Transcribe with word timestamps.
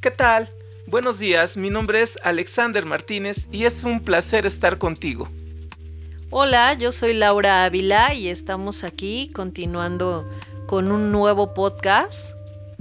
¿Qué 0.00 0.12
tal? 0.12 0.48
Buenos 0.86 1.18
días, 1.18 1.56
mi 1.56 1.70
nombre 1.70 2.00
es 2.02 2.20
Alexander 2.22 2.86
Martínez 2.86 3.48
y 3.50 3.64
es 3.64 3.82
un 3.82 3.98
placer 3.98 4.46
estar 4.46 4.78
contigo. 4.78 5.28
Hola, 6.30 6.74
yo 6.74 6.92
soy 6.92 7.14
Laura 7.14 7.64
Ávila 7.64 8.14
y 8.14 8.28
estamos 8.28 8.84
aquí 8.84 9.28
continuando 9.34 10.30
con 10.68 10.92
un 10.92 11.10
nuevo 11.10 11.52
podcast 11.52 12.30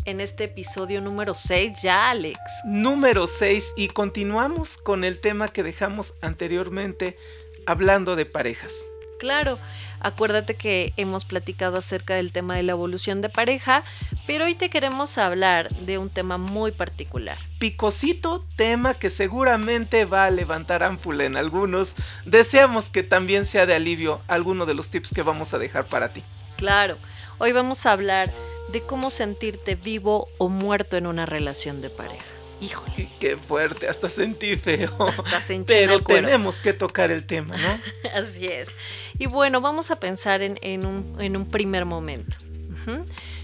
en 0.06 0.22
este 0.22 0.44
episodio 0.44 1.02
número 1.02 1.34
6 1.34 1.82
ya, 1.82 2.12
Alex. 2.12 2.40
Número 2.66 3.26
6 3.26 3.74
y 3.78 3.88
continuamos 3.88 4.78
con 4.78 5.04
el 5.04 5.20
tema 5.20 5.48
que 5.48 5.64
dejamos 5.64 6.14
anteriormente 6.22 7.18
hablando 7.66 8.16
de 8.16 8.28
parejas. 8.28 8.76
Claro, 9.20 9.58
acuérdate 10.00 10.56
que 10.56 10.94
hemos 10.96 11.26
platicado 11.26 11.78
acerca 11.78 12.16
del 12.16 12.32
tema 12.32 12.56
de 12.56 12.64
la 12.64 12.74
evolución 12.74 13.22
de 13.22 13.30
pareja, 13.30 13.84
pero 14.28 14.46
hoy 14.46 14.54
te 14.54 14.70
queremos 14.70 15.18
hablar 15.18 15.70
de 15.70 15.98
un 15.98 16.10
tema 16.10 16.38
muy 16.38 16.72
particular. 16.72 17.38
Picosito 17.60 18.46
tema 18.56 18.94
que 18.94 19.10
seguramente 19.10 20.06
va 20.06 20.26
a 20.26 20.32
levantar 20.32 20.84
ánfula 20.84 21.26
en 21.26 21.36
algunos. 21.36 21.96
Deseamos 22.26 22.90
que 22.90 23.04
también 23.04 23.46
sea 23.46 23.66
de 23.66 23.76
alivio 23.76 24.22
alguno 24.28 24.66
de 24.66 24.76
los 24.76 24.90
tips 24.90 25.12
que 25.14 25.24
vamos 25.24 25.54
a 25.54 25.58
dejar 25.58 25.88
para 25.88 26.14
ti. 26.14 26.24
Claro, 26.58 26.98
hoy 27.40 27.52
vamos 27.52 27.86
a 27.86 27.92
hablar 27.92 28.32
de 28.72 28.82
cómo 28.82 29.10
sentirte 29.10 29.76
vivo 29.76 30.28
o 30.38 30.50
muerto 30.50 30.98
en 30.98 31.08
una 31.08 31.26
relación 31.26 31.82
de 31.82 31.90
pareja. 31.90 32.37
Híjole. 32.60 33.10
Qué 33.20 33.38
fuerte, 33.38 33.88
hasta 33.88 34.10
sentí 34.10 34.56
feo. 34.56 34.92
Hasta 35.08 35.42
se 35.42 35.60
Pero 35.68 36.02
tenemos 36.02 36.60
que 36.60 36.74
tocar 36.74 37.12
el 37.12 37.26
tema, 37.26 37.56
¿no? 37.56 38.10
Así 38.16 38.48
es. 38.48 38.74
Y 39.18 39.28
bueno, 39.28 39.62
vamos 39.62 39.92
a 39.92 40.00
pensar 40.00 40.42
en, 40.42 40.86
un, 40.86 41.46
primer 41.50 41.86
momento. 41.86 42.36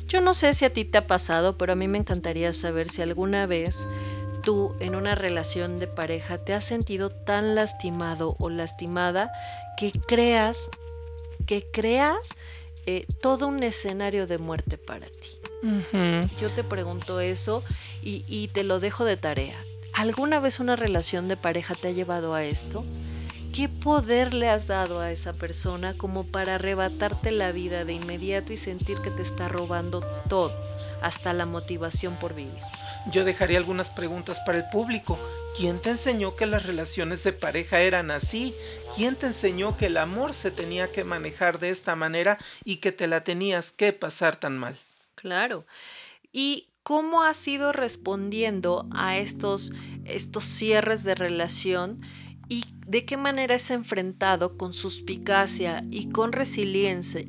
Yo 0.08 0.22
no 0.22 0.34
sé 0.34 0.54
si 0.54 0.64
a 0.64 0.72
ti 0.72 0.86
te 0.86 1.00
ha 1.00 1.08
pasado, 1.08 1.58
pero 1.58 1.74
a 1.74 1.76
mí 1.76 1.88
me 1.88 1.98
encantaría 1.98 2.54
saber 2.54 2.90
si 2.90 3.02
alguna 3.02 3.46
vez 3.46 3.88
tú 4.42 4.76
en 4.80 4.96
una 4.96 5.16
relación 5.16 5.80
de 5.80 5.88
pareja 5.88 6.38
te 6.38 6.54
has 6.54 6.64
sentido 6.64 7.10
tan 7.10 7.56
lastimado 7.56 8.36
o 8.40 8.50
lastimada 8.50 9.32
que 9.78 9.92
creas, 9.92 10.70
que 11.46 11.66
creas 11.72 12.30
eh, 12.86 13.06
todo 13.22 13.48
un 13.48 13.64
escenario 13.64 14.28
de 14.28 14.38
muerte 14.38 14.78
para 14.78 15.08
ti. 15.08 15.40
Yo 16.42 16.50
te 16.50 16.64
pregunto 16.64 17.22
eso 17.22 17.64
y, 18.02 18.50
te 18.50 18.64
lo 18.64 18.80
dejo 18.82 19.06
de 19.06 19.16
tarea. 19.16 19.58
¿Alguna 19.94 20.40
vez 20.40 20.60
una 20.60 20.76
relación 20.76 21.28
de 21.28 21.38
pareja 21.38 21.76
te 21.76 21.88
ha 21.88 21.92
llevado 21.92 22.34
a 22.34 22.44
esto? 22.44 22.84
¿Qué 23.54 23.70
poder 23.70 24.34
le 24.34 24.50
has 24.50 24.68
dado 24.68 25.00
a 25.00 25.12
esa 25.12 25.32
persona 25.32 25.96
como 25.96 26.26
para 26.26 26.56
arrebatarte 26.56 27.32
la 27.32 27.52
vida 27.52 27.86
de 27.86 27.94
inmediato 27.94 28.52
y 28.52 28.58
sentir 28.58 28.98
que 29.00 29.12
te 29.12 29.22
está 29.22 29.48
robando 29.48 30.02
todo, 30.28 30.52
hasta 31.02 31.34
la 31.34 31.46
motivación 31.46 32.18
por 32.18 32.34
vivir? 32.34 32.62
Yo 33.12 33.26
dejaría 33.26 33.58
algunas 33.58 33.90
preguntas 33.90 34.40
para 34.46 34.58
el 34.58 34.70
público. 34.70 35.20
¿Quién 35.58 35.82
te 35.82 35.90
enseñó 35.90 36.36
que 36.36 36.46
las 36.46 36.66
relaciones 36.66 37.24
de 37.24 37.34
pareja 37.34 37.82
eran 37.82 38.12
así? 38.12 38.56
¿Quién 38.96 39.16
te 39.16 39.28
enseñó 39.28 39.78
que 39.78 39.88
el 39.88 39.98
amor 39.98 40.34
se 40.34 40.52
tenía 40.52 40.92
que 40.92 41.04
manejar 41.04 41.60
de 41.60 41.70
esta 41.70 41.96
manera 41.96 42.38
y 42.64 42.78
que 42.78 42.92
te 42.92 43.08
la 43.08 43.24
tenías 43.24 43.72
que 43.72 43.94
pasar 43.94 44.38
tan 44.38 44.58
mal? 44.58 44.78
Claro. 45.16 45.66
¿Y 46.32 46.68
cómo 46.82 47.24
has 47.24 47.48
ido 47.48 47.72
respondiendo 47.72 48.88
a 48.92 49.18
estos, 49.18 49.72
estos 50.06 50.44
cierres 50.46 51.04
de 51.04 51.16
relación? 51.16 52.02
¿Y 52.50 52.66
de 52.86 53.06
qué 53.06 53.18
manera 53.18 53.56
has 53.56 53.72
enfrentado 53.72 54.58
con 54.58 54.74
suspicacia 54.74 55.84
y 55.90 56.10
con 56.10 56.32
resiliencia, 56.32 57.24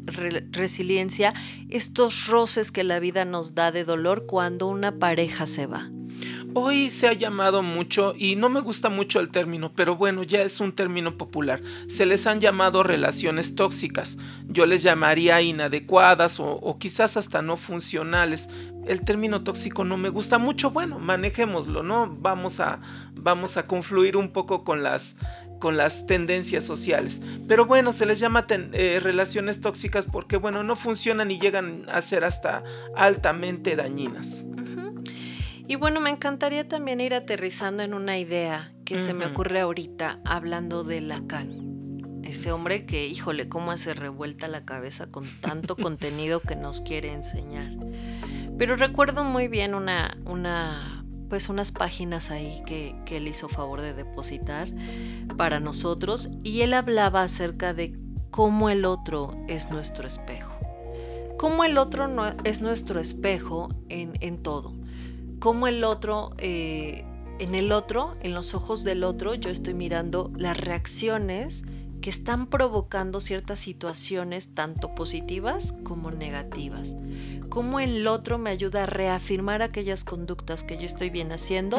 resiliencia 0.50 1.34
estos 1.70 2.26
roces 2.26 2.72
que 2.72 2.84
la 2.84 2.98
vida 2.98 3.24
nos 3.24 3.54
da 3.54 3.70
de 3.70 3.84
dolor 3.84 4.26
cuando 4.26 4.66
una 4.66 4.98
pareja 4.98 5.46
se 5.46 5.66
va? 5.66 5.90
Hoy 6.56 6.90
se 6.90 7.08
ha 7.08 7.12
llamado 7.12 7.64
mucho, 7.64 8.14
y 8.16 8.36
no 8.36 8.48
me 8.48 8.60
gusta 8.60 8.88
mucho 8.88 9.18
el 9.18 9.30
término, 9.30 9.72
pero 9.74 9.96
bueno, 9.96 10.22
ya 10.22 10.42
es 10.42 10.60
un 10.60 10.72
término 10.72 11.18
popular. 11.18 11.60
Se 11.88 12.06
les 12.06 12.28
han 12.28 12.40
llamado 12.40 12.84
relaciones 12.84 13.56
tóxicas. 13.56 14.18
Yo 14.46 14.64
les 14.64 14.84
llamaría 14.84 15.42
inadecuadas 15.42 16.38
o, 16.38 16.76
quizás 16.78 17.16
hasta 17.16 17.42
no 17.42 17.56
funcionales. 17.56 18.48
El 18.86 19.00
término 19.00 19.42
tóxico 19.42 19.84
no 19.84 19.96
me 19.96 20.10
gusta 20.10 20.38
mucho. 20.38 20.70
Bueno, 20.70 21.00
manejémoslo, 21.00 21.82
¿no? 21.82 22.06
Vamos 22.20 22.60
a, 22.60 22.78
vamos 23.14 23.56
a 23.56 23.66
confluir 23.66 24.16
un 24.16 24.30
poco 24.30 24.62
con 24.62 24.84
las, 24.84 25.16
con 25.58 25.76
las 25.76 26.06
tendencias 26.06 26.62
sociales. 26.62 27.20
Pero 27.48 27.66
bueno, 27.66 27.92
se 27.92 28.06
les 28.06 28.20
llama 28.20 28.46
eh, 28.48 29.00
relaciones 29.02 29.60
tóxicas 29.60 30.06
porque, 30.06 30.36
bueno, 30.36 30.62
no 30.62 30.76
funcionan 30.76 31.32
y 31.32 31.40
llegan 31.40 31.86
a 31.90 32.00
ser 32.00 32.24
hasta 32.24 32.62
altamente 32.94 33.74
dañinas. 33.74 34.44
Y 35.66 35.76
bueno, 35.76 36.00
me 36.00 36.10
encantaría 36.10 36.68
también 36.68 37.00
ir 37.00 37.14
aterrizando 37.14 37.82
en 37.82 37.94
una 37.94 38.18
idea 38.18 38.74
que 38.84 38.98
se 38.98 39.14
me 39.14 39.24
ocurre 39.24 39.60
ahorita 39.60 40.20
hablando 40.26 40.84
de 40.84 41.00
Lacan. 41.00 42.20
Ese 42.22 42.52
hombre 42.52 42.84
que, 42.84 43.08
híjole, 43.08 43.48
cómo 43.48 43.70
hace 43.70 43.94
revuelta 43.94 44.46
la 44.46 44.66
cabeza 44.66 45.06
con 45.06 45.24
tanto 45.40 45.74
contenido 45.82 46.40
que 46.40 46.54
nos 46.54 46.82
quiere 46.82 47.12
enseñar. 47.12 47.72
Pero 48.58 48.76
recuerdo 48.76 49.24
muy 49.24 49.48
bien 49.48 49.74
una, 49.74 50.18
una 50.26 51.02
pues 51.30 51.48
unas 51.48 51.72
páginas 51.72 52.30
ahí 52.30 52.62
que, 52.66 52.94
que 53.06 53.16
él 53.16 53.26
hizo 53.26 53.48
favor 53.48 53.80
de 53.80 53.94
depositar 53.94 54.68
para 55.38 55.60
nosotros 55.60 56.28
y 56.42 56.60
él 56.60 56.74
hablaba 56.74 57.22
acerca 57.22 57.72
de 57.72 57.98
cómo 58.30 58.68
el 58.68 58.84
otro 58.84 59.34
es 59.48 59.70
nuestro 59.70 60.06
espejo. 60.06 60.52
Cómo 61.38 61.64
el 61.64 61.78
otro 61.78 62.06
no, 62.06 62.34
es 62.44 62.60
nuestro 62.60 63.00
espejo 63.00 63.70
en, 63.88 64.12
en 64.20 64.42
todo 64.42 64.83
cómo 65.38 65.66
el 65.66 65.84
otro, 65.84 66.32
eh, 66.38 67.04
en 67.38 67.54
el 67.54 67.72
otro, 67.72 68.12
en 68.20 68.34
los 68.34 68.54
ojos 68.54 68.84
del 68.84 69.04
otro, 69.04 69.34
yo 69.34 69.50
estoy 69.50 69.74
mirando 69.74 70.30
las 70.36 70.58
reacciones 70.58 71.64
que 72.04 72.10
están 72.10 72.48
provocando 72.48 73.18
ciertas 73.18 73.60
situaciones 73.60 74.54
tanto 74.54 74.94
positivas 74.94 75.72
como 75.84 76.10
negativas. 76.10 76.98
Cómo 77.48 77.80
el 77.80 78.06
otro 78.06 78.36
me 78.36 78.50
ayuda 78.50 78.82
a 78.82 78.86
reafirmar 78.86 79.62
aquellas 79.62 80.04
conductas 80.04 80.64
que 80.64 80.76
yo 80.76 80.82
estoy 80.82 81.08
bien 81.08 81.32
haciendo 81.32 81.78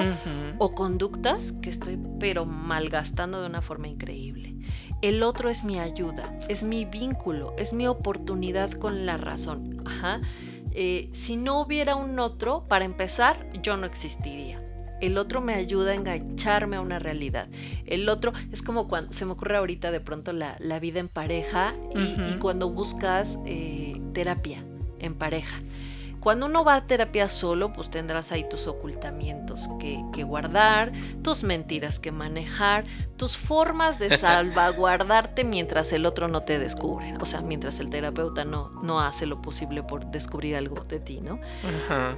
o 0.58 0.74
conductas 0.74 1.52
que 1.62 1.70
estoy 1.70 2.00
pero 2.20 2.48
malgastando 2.48 3.40
de 3.40 3.46
una 3.46 3.62
forma 3.62 3.88
increíble. 3.88 4.56
El 5.04 5.22
otro 5.22 5.50
es 5.50 5.64
mi 5.64 5.78
ayuda, 5.78 6.36
es 6.50 6.64
mi 6.64 6.86
vínculo, 6.86 7.54
es 7.60 7.74
mi 7.74 7.86
oportunidad 7.86 8.72
con 8.72 9.06
la 9.06 9.18
razón. 9.18 9.84
Ajá. 9.86 10.22
Eh, 10.78 11.10
si 11.14 11.38
no 11.38 11.62
hubiera 11.62 11.96
un 11.96 12.20
otro, 12.20 12.66
para 12.68 12.84
empezar, 12.86 13.48
yo 13.64 13.78
no 13.78 13.86
existiría. 13.86 14.62
El 15.02 15.18
otro 15.18 15.42
me 15.42 15.54
ayuda 15.54 15.92
a 15.92 15.96
engancharme 15.96 16.76
a 16.76 16.82
una 16.82 17.00
realidad. 17.00 17.48
El 17.86 18.10
otro 18.10 18.34
es 18.52 18.62
como 18.62 18.88
cuando 18.88 19.12
se 19.14 19.26
me 19.26 19.32
ocurre 19.32 19.58
ahorita 19.58 19.92
de 19.92 20.00
pronto 20.02 20.34
la, 20.34 20.80
vida 20.80 21.00
en 21.00 21.08
pareja 21.08 21.74
y, 21.96 22.38
cuando 22.40 22.70
buscas 22.70 23.40
eh, 23.46 24.00
terapia 24.14 24.66
en 25.00 25.16
pareja. 25.16 25.62
Cuando 26.26 26.48
uno 26.48 26.64
va 26.64 26.74
a 26.74 26.88
terapia 26.88 27.30
solo, 27.30 27.72
pues 27.72 27.92
tendrás 27.92 28.32
ahí 28.32 28.50
tus 28.50 28.66
ocultamientos 28.66 29.70
que, 29.80 30.24
guardar, 30.24 30.92
tus 31.22 31.44
mentiras 31.44 32.00
que 32.00 32.12
manejar, 32.12 32.84
tus 33.16 33.38
formas 33.38 34.00
de 34.00 34.18
salvaguardarte 34.18 35.44
mientras 35.44 35.94
el 35.94 36.04
otro 36.04 36.28
no 36.28 36.42
te 36.42 36.58
descubre. 36.58 37.14
O 37.20 37.26
sea, 37.28 37.42
mientras 37.42 37.80
el 37.80 37.92
terapeuta 37.92 38.44
no, 38.44 38.72
no 38.82 39.02
hace 39.02 39.28
lo 39.28 39.40
posible 39.44 39.84
por 39.84 40.08
descubrir 40.08 40.56
algo 40.56 40.84
de 40.84 41.00
ti, 41.00 41.22
¿no? 41.22 41.40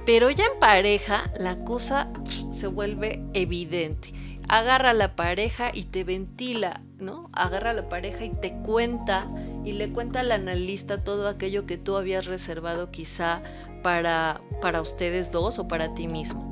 Pero 0.06 0.30
ya 0.30 0.46
en 0.46 0.58
pareja, 0.58 1.30
la 1.38 1.62
cosa 1.66 2.08
se 2.50 2.66
vuelve 2.66 3.22
evidente 3.34 4.14
agarra 4.48 4.90
a 4.90 4.94
la 4.94 5.14
pareja 5.14 5.70
y 5.72 5.84
te 5.84 6.04
ventila, 6.04 6.80
¿no? 6.98 7.28
Agarra 7.32 7.70
a 7.70 7.74
la 7.74 7.88
pareja 7.88 8.24
y 8.24 8.30
te 8.30 8.54
cuenta 8.64 9.28
y 9.68 9.72
le 9.72 9.92
cuenta 9.92 10.20
al 10.20 10.32
analista 10.32 11.04
todo 11.04 11.28
aquello 11.28 11.66
que 11.66 11.76
tú 11.76 11.96
habías 11.98 12.24
reservado 12.24 12.90
quizá 12.90 13.42
para, 13.82 14.40
para 14.62 14.80
ustedes 14.80 15.30
dos 15.30 15.58
o 15.58 15.68
para 15.68 15.94
ti 15.94 16.08
mismo. 16.08 16.47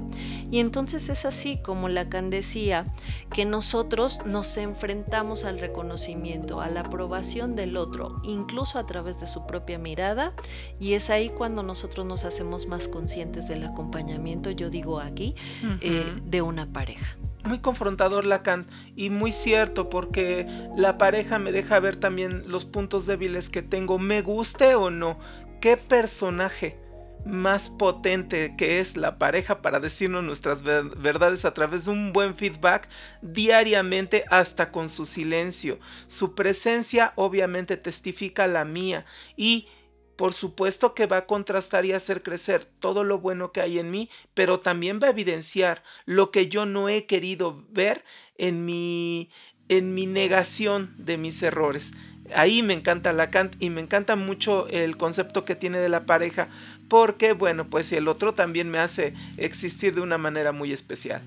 Y 0.50 0.60
entonces 0.60 1.08
es 1.08 1.24
así 1.24 1.58
como 1.62 1.88
Lacan 1.88 2.30
decía 2.30 2.86
que 3.32 3.44
nosotros 3.44 4.20
nos 4.24 4.56
enfrentamos 4.56 5.44
al 5.44 5.58
reconocimiento, 5.58 6.60
a 6.60 6.68
la 6.68 6.80
aprobación 6.80 7.56
del 7.56 7.76
otro, 7.76 8.20
incluso 8.24 8.78
a 8.78 8.86
través 8.86 9.18
de 9.20 9.26
su 9.26 9.46
propia 9.46 9.78
mirada, 9.78 10.34
y 10.78 10.94
es 10.94 11.10
ahí 11.10 11.30
cuando 11.30 11.62
nosotros 11.62 12.06
nos 12.06 12.24
hacemos 12.24 12.66
más 12.66 12.88
conscientes 12.88 13.48
del 13.48 13.64
acompañamiento, 13.64 14.50
yo 14.50 14.70
digo 14.70 15.00
aquí, 15.00 15.34
eh, 15.80 16.14
de 16.24 16.42
una 16.42 16.72
pareja. 16.72 17.16
Muy 17.44 17.60
confrontador 17.60 18.26
Lacan 18.26 18.66
y 18.96 19.10
muy 19.10 19.30
cierto 19.30 19.88
porque 19.88 20.46
la 20.76 20.98
pareja 20.98 21.38
me 21.38 21.52
deja 21.52 21.78
ver 21.78 21.94
también 21.94 22.42
los 22.48 22.64
puntos 22.64 23.06
débiles 23.06 23.50
que 23.50 23.62
tengo, 23.62 24.00
me 24.00 24.20
guste 24.20 24.74
o 24.74 24.90
no. 24.90 25.18
¿Qué 25.60 25.76
personaje 25.76 26.85
más 27.26 27.70
potente 27.70 28.54
que 28.56 28.80
es 28.80 28.96
la 28.96 29.18
pareja 29.18 29.60
para 29.60 29.80
decirnos 29.80 30.24
nuestras 30.24 30.62
verdades 30.62 31.44
a 31.44 31.52
través 31.54 31.84
de 31.84 31.90
un 31.90 32.12
buen 32.12 32.34
feedback 32.34 32.88
diariamente 33.20 34.24
hasta 34.30 34.70
con 34.70 34.88
su 34.88 35.06
silencio. 35.06 35.78
Su 36.06 36.34
presencia 36.34 37.12
obviamente 37.16 37.76
testifica 37.76 38.46
la 38.46 38.64
mía 38.64 39.04
y 39.36 39.68
por 40.16 40.32
supuesto 40.32 40.94
que 40.94 41.06
va 41.06 41.18
a 41.18 41.26
contrastar 41.26 41.84
y 41.84 41.92
hacer 41.92 42.22
crecer 42.22 42.64
todo 42.64 43.04
lo 43.04 43.18
bueno 43.18 43.52
que 43.52 43.60
hay 43.60 43.78
en 43.78 43.90
mí, 43.90 44.08
pero 44.32 44.60
también 44.60 44.98
va 45.02 45.08
a 45.08 45.10
evidenciar 45.10 45.82
lo 46.06 46.30
que 46.30 46.48
yo 46.48 46.64
no 46.64 46.88
he 46.88 47.04
querido 47.04 47.64
ver 47.68 48.02
en 48.38 48.64
mi, 48.64 49.30
en 49.68 49.94
mi 49.94 50.06
negación 50.06 50.94
de 50.96 51.18
mis 51.18 51.42
errores. 51.42 51.92
Ahí 52.34 52.62
me 52.62 52.74
encanta 52.74 53.12
Lacan 53.12 53.50
y 53.60 53.70
me 53.70 53.80
encanta 53.80 54.16
mucho 54.16 54.66
el 54.68 54.96
concepto 54.96 55.44
que 55.44 55.54
tiene 55.54 55.78
de 55.78 55.88
la 55.88 56.06
pareja, 56.06 56.48
porque 56.88 57.32
bueno, 57.32 57.68
pues 57.68 57.92
el 57.92 58.08
otro 58.08 58.34
también 58.34 58.70
me 58.70 58.78
hace 58.78 59.14
existir 59.36 59.94
de 59.94 60.00
una 60.00 60.18
manera 60.18 60.52
muy 60.52 60.72
especial. 60.72 61.22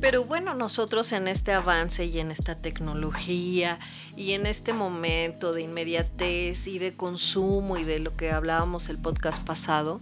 Pero 0.00 0.24
bueno, 0.24 0.54
nosotros 0.54 1.10
en 1.12 1.26
este 1.26 1.52
avance 1.52 2.04
y 2.04 2.20
en 2.20 2.30
esta 2.30 2.54
tecnología 2.54 3.80
y 4.16 4.32
en 4.32 4.46
este 4.46 4.72
momento 4.72 5.52
de 5.52 5.62
inmediatez 5.62 6.68
y 6.68 6.78
de 6.78 6.94
consumo 6.94 7.76
y 7.76 7.82
de 7.82 7.98
lo 7.98 8.16
que 8.16 8.30
hablábamos 8.30 8.88
el 8.88 8.98
podcast 8.98 9.44
pasado, 9.44 10.00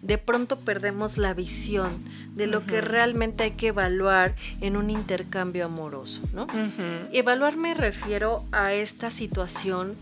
de 0.00 0.16
pronto 0.18 0.58
perdemos 0.58 1.18
la 1.18 1.34
visión 1.34 1.90
de 2.34 2.46
lo 2.46 2.64
que 2.64 2.80
realmente 2.80 3.44
hay 3.44 3.50
que 3.52 3.68
evaluar 3.68 4.34
en 4.60 4.76
un 4.76 4.90
intercambio 4.90 5.66
amoroso, 5.66 6.22
¿no? 6.32 6.46
Evaluar 7.12 7.56
me 7.56 7.74
refiero 7.74 8.44
a 8.52 8.72
esta 8.72 9.10
situación 9.10 9.96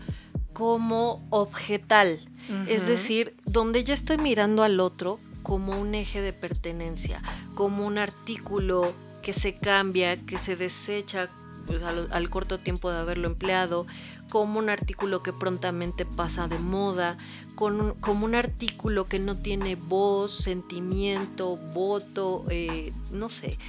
como 0.53 1.25
objetal, 1.29 2.19
es 2.67 2.85
decir, 2.85 3.35
donde 3.45 3.83
ya 3.83 3.93
estoy 3.93 4.17
mirando 4.17 4.63
al 4.63 4.79
otro 4.79 5.19
como 5.43 5.79
un 5.79 5.95
eje 5.95 6.21
de 6.21 6.33
pertenencia, 6.33 7.21
como 7.55 7.85
un 7.85 7.97
artículo 7.97 8.93
que 9.21 9.33
se 9.33 9.57
cambia, 9.57 10.17
que 10.17 10.37
se 10.37 10.55
desecha 10.55 11.29
pues, 11.65 11.81
al, 11.83 12.29
corto 12.29 12.59
tiempo 12.59 12.91
de 12.91 12.97
haberlo 12.97 13.27
empleado, 13.27 13.87
como 14.33 14.57
un 14.57 14.67
artículo 14.71 15.21
que 15.21 15.31
prontamente 15.31 16.07
pasa 16.07 16.47
de 16.47 16.57
moda, 16.57 17.19
con 17.53 17.93
como 17.99 18.25
un 18.25 18.33
artículo 18.33 19.07
que 19.07 19.19
no 19.19 19.37
tiene 19.37 19.75
voz, 19.75 20.35
sentimiento, 20.35 21.55
voto, 21.55 22.43
eh, 22.49 22.93
no 23.11 23.29
sé. 23.29 23.59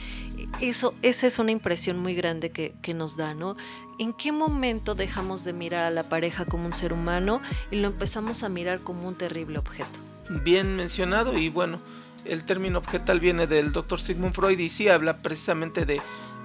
Eso, 0.63 0.95
esa 1.03 1.27
es 1.27 1.39
una 1.39 1.51
impresión 1.51 1.99
muy 1.99 2.15
grande 2.15 2.51
que, 2.51 2.73
que 2.81 2.95
nos 2.95 3.19
da, 3.19 3.35
¿no? 3.35 3.57
¿En 3.99 4.15
qué 4.15 4.33
momento 4.33 4.95
dejamos 4.95 5.45
de 5.45 5.53
mirar 5.53 5.85
a 5.85 5.91
la 5.91 6.05
pareja 6.05 6.47
como 6.47 6.65
un 6.65 6.73
ser 6.73 6.95
humano 6.95 7.43
y 7.71 7.77
lo 7.77 7.89
empezamos 7.89 8.43
a 8.43 8.49
mirar 8.49 8.81
como 8.81 9.07
un 9.07 9.17
terrible 9.17 9.59
objeto? 9.59 9.99
Bien 10.31 10.77
mencionado 10.77 11.37
y 11.37 11.51
bueno, 11.51 11.79
el 12.25 12.45
término 12.45 12.79
objetal 12.79 13.21
viene 13.21 13.47
del 13.47 13.71
doctor 13.73 14.01
Sigmund 14.01 14.33
Freud 14.33 14.59
y 14.59 14.71
sí 14.71 14.89
habla 14.89 15.19
precisamente 15.19 15.85
de, 15.85 16.01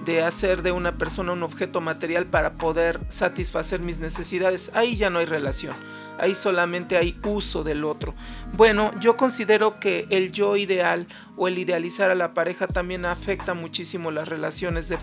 de 0.05 0.21
hacer 0.23 0.61
de 0.61 0.71
una 0.71 0.97
persona 0.97 1.33
un 1.33 1.43
objeto 1.43 1.81
material 1.81 2.25
para 2.25 2.53
poder 2.53 2.99
satisfacer 3.09 3.81
mis 3.81 3.99
necesidades. 3.99 4.71
Ahí 4.73 4.95
ya 4.95 5.09
no 5.09 5.19
hay 5.19 5.25
relación, 5.25 5.75
ahí 6.19 6.35
solamente 6.35 6.97
hay 6.97 7.19
uso 7.23 7.63
del 7.63 7.85
otro. 7.85 8.13
Bueno, 8.53 8.91
yo 8.99 9.17
considero 9.17 9.79
que 9.79 10.07
el 10.09 10.31
yo 10.31 10.55
ideal 10.55 11.07
o 11.37 11.47
el 11.47 11.57
idealizar 11.57 12.11
a 12.11 12.15
la 12.15 12.33
pareja 12.33 12.67
también 12.67 13.05
afecta 13.05 13.53
muchísimo 13.53 14.11
las 14.11 14.27
relaciones 14.27 14.89
de 14.89 14.97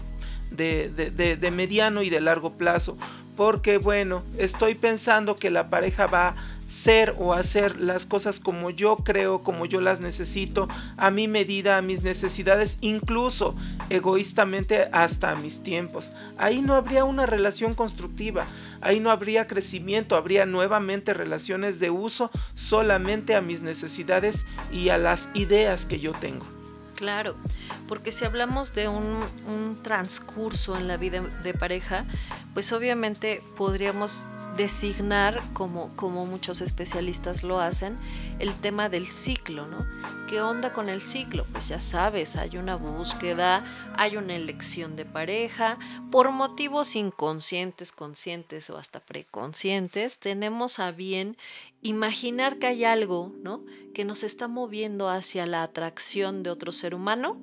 de, 0.50 1.36
de, 1.36 1.50
mediano 1.50 2.02
y 2.02 2.10
de 2.10 2.20
largo 2.20 2.52
plazo. 2.52 2.96
Porque 3.36 3.76
bueno, 3.76 4.22
estoy 4.38 4.74
pensando 4.74 5.36
que 5.36 5.50
la 5.50 5.68
pareja 5.68 6.06
va 6.06 6.28
a 6.28 6.36
ser 6.66 7.14
o 7.18 7.34
hacer 7.34 7.78
las 7.78 8.06
cosas 8.06 8.40
como 8.40 8.70
yo 8.70 8.96
creo, 8.96 9.42
como 9.42 9.66
yo 9.66 9.82
las 9.82 10.00
necesito, 10.00 10.68
a 10.96 11.10
mi 11.10 11.28
medida, 11.28 11.76
a 11.76 11.82
mis 11.82 12.02
necesidades, 12.02 12.78
incluso 12.80 13.54
egoístamente 13.90 14.88
hasta 14.90 15.34
mis 15.36 15.62
tiempos. 15.62 16.14
Ahí 16.38 16.62
no 16.62 16.74
habría 16.74 17.04
una 17.04 17.26
relación 17.26 17.74
constructiva, 17.74 18.46
ahí 18.80 19.00
no 19.00 19.10
habría 19.10 19.46
crecimiento, 19.46 20.16
habría 20.16 20.46
nuevamente 20.46 21.05
relaciones 21.12 21.80
de 21.80 21.90
uso 21.90 22.30
solamente 22.54 23.34
a 23.34 23.40
mis 23.40 23.62
necesidades 23.62 24.46
y 24.72 24.88
a 24.88 24.98
las 24.98 25.28
ideas 25.34 25.86
que 25.86 26.00
yo 26.00 26.12
tengo. 26.12 26.46
Claro, 26.96 27.36
porque 27.88 28.10
si 28.10 28.24
hablamos 28.24 28.74
de 28.74 28.88
un, 28.88 29.20
transcurso 29.82 30.76
en 30.76 30.88
la 30.88 30.96
vida 30.96 31.20
de 31.20 31.54
pareja, 31.54 32.06
pues 32.54 32.72
obviamente 32.72 33.42
podríamos 33.56 34.26
designar, 34.56 35.40
como, 35.52 35.94
como 35.96 36.26
muchos 36.26 36.60
especialistas 36.60 37.42
lo 37.42 37.60
hacen, 37.60 37.98
el 38.38 38.54
tema 38.54 38.88
del 38.88 39.06
ciclo, 39.06 39.66
¿no? 39.66 39.86
¿Qué 40.28 40.40
onda 40.40 40.72
con 40.72 40.88
el 40.88 41.00
ciclo? 41.00 41.44
Pues 41.52 41.68
ya 41.68 41.80
sabes, 41.80 42.36
hay 42.36 42.56
una 42.56 42.76
búsqueda, 42.76 43.64
hay 43.96 44.16
una 44.16 44.34
elección 44.34 44.96
de 44.96 45.04
pareja, 45.04 45.78
por 46.10 46.30
motivos 46.30 46.96
inconscientes, 46.96 47.92
conscientes 47.92 48.70
o 48.70 48.78
hasta 48.78 49.00
preconscientes, 49.00 50.18
tenemos 50.18 50.78
a 50.78 50.90
bien 50.90 51.36
imaginar 51.82 52.58
que 52.58 52.66
hay 52.66 52.84
algo, 52.84 53.32
¿no? 53.42 53.64
Que 53.94 54.04
nos 54.04 54.22
está 54.22 54.48
moviendo 54.48 55.08
hacia 55.08 55.46
la 55.46 55.62
atracción 55.62 56.42
de 56.42 56.50
otro 56.50 56.72
ser 56.72 56.94
humano. 56.94 57.38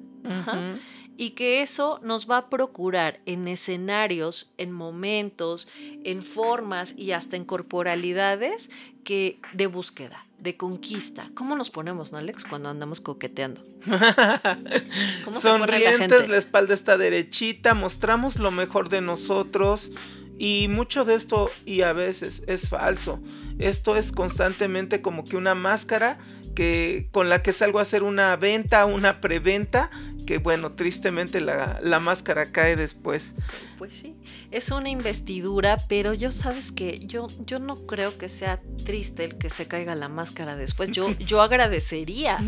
Y 1.18 1.32
que 1.32 1.62
eso 1.62 2.00
nos 2.04 2.30
va 2.30 2.38
a 2.38 2.50
procurar 2.50 3.20
en 3.26 3.48
escenarios, 3.48 4.54
en 4.58 4.72
momentos, 4.72 5.68
en 6.04 6.22
formas 6.22 6.94
y 6.98 7.12
hasta 7.12 7.36
en 7.36 7.46
corporalidades 7.46 8.70
que 9.04 9.40
de 9.54 9.68
búsqueda, 9.68 10.26
de 10.40 10.58
conquista. 10.58 11.30
¿Cómo 11.36 11.56
nos 11.56 11.70
ponemos, 11.70 12.12
no, 12.12 12.18
Alex, 12.18 12.46
cuando 12.46 12.70
andamos 12.70 13.02
coqueteando? 13.02 13.64
¿Cómo 15.26 15.40
Sonrientes, 15.40 16.22
la, 16.22 16.28
la 16.28 16.38
espalda 16.38 16.74
está 16.74 16.98
derechita, 16.98 17.74
mostramos 17.74 18.38
lo 18.38 18.52
mejor 18.52 18.90
de 18.90 19.02
nosotros. 19.02 19.92
Y 20.40 20.68
mucho 20.68 21.06
de 21.06 21.14
esto, 21.14 21.52
y 21.64 21.82
a 21.82 21.94
veces, 21.94 22.44
es 22.48 22.70
falso. 22.70 23.22
Esto 23.60 23.96
es 23.96 24.12
constantemente 24.12 25.02
como 25.02 25.26
que 25.26 25.38
una 25.38 25.54
máscara 25.54 26.18
que, 26.56 27.08
con 27.12 27.30
la 27.30 27.42
que 27.42 27.54
salgo 27.54 27.80
a 27.80 27.84
hacer 27.84 28.04
una 28.04 28.36
venta, 28.36 28.86
una 28.86 29.22
preventa, 29.22 29.90
que 30.26 30.38
bueno, 30.38 30.74
tristemente 30.74 31.42
la, 31.42 31.80
la, 31.82 32.00
máscara 32.00 32.52
cae 32.52 32.76
después. 32.76 33.36
Pues 33.78 33.94
sí, 33.94 34.16
es 34.52 34.72
una 34.72 34.90
investidura, 34.90 35.78
pero 35.88 36.14
yo 36.14 36.32
sabes 36.32 36.72
que 36.72 37.00
yo, 37.06 37.28
yo 37.46 37.60
no 37.60 37.86
creo 37.86 38.18
que 38.18 38.30
sea 38.30 38.62
triste 38.86 39.26
el 39.26 39.38
que 39.38 39.50
se 39.50 39.68
caiga 39.68 39.96
la 39.96 40.10
máscara 40.10 40.56
después. 40.56 40.92
Yo, 40.92 41.12
yo 41.20 41.42
agradecería, 41.42 42.40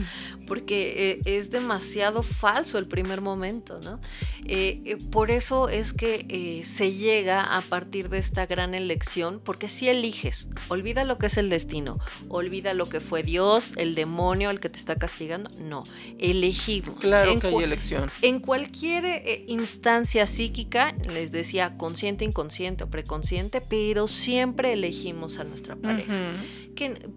porque 0.48 1.12
eh, 1.12 1.22
es 1.26 1.50
demasiado 1.50 2.24
falso 2.24 2.78
el 2.78 2.88
primer 2.88 3.22
momento, 3.22 3.80
¿no? 3.82 4.00
Eh, 4.46 4.82
eh, 4.86 4.98
por 5.12 5.32
eso 5.32 5.70
es 5.70 5.94
que 5.94 6.62
se 6.66 6.94
llega 6.94 7.58
a 7.58 7.62
partir 7.62 8.10
de 8.10 8.18
esta 8.18 8.46
gran 8.46 8.74
elección, 8.74 9.42
porque 9.44 9.68
si 9.68 9.90
eliges, 9.90 10.50
olvida 10.70 11.04
lo 11.04 11.18
que 11.18 11.28
es 11.28 11.38
el 11.38 11.50
destino, 11.50 12.00
olvida 12.30 12.74
lo 12.74 12.90
que 12.90 13.00
fue 13.00 13.24
Dios, 13.24 13.74
el 13.78 13.96
demonio, 13.96 14.50
el 14.50 14.60
que 14.60 14.70
te 14.70 14.80
está 14.80 14.96
castigando, 14.96 15.50
no, 15.58 15.84
elegimos. 16.20 17.00
Claro 17.00 17.40
que 17.40 17.65
elección. 17.66 18.10
En 18.22 18.40
cualquier 18.40 19.46
instancia 19.48 20.26
psíquica, 20.26 20.96
les 21.12 21.32
decía 21.32 21.78
consciente, 21.78 22.24
inconsciente 22.26 22.86
o 22.86 22.90
preconsciente, 22.90 23.62
pero 23.62 24.08
siempre 24.08 24.74
elegimos 24.74 25.38
a 25.38 25.44
nuestra 25.44 25.76
pareja. 25.76 26.34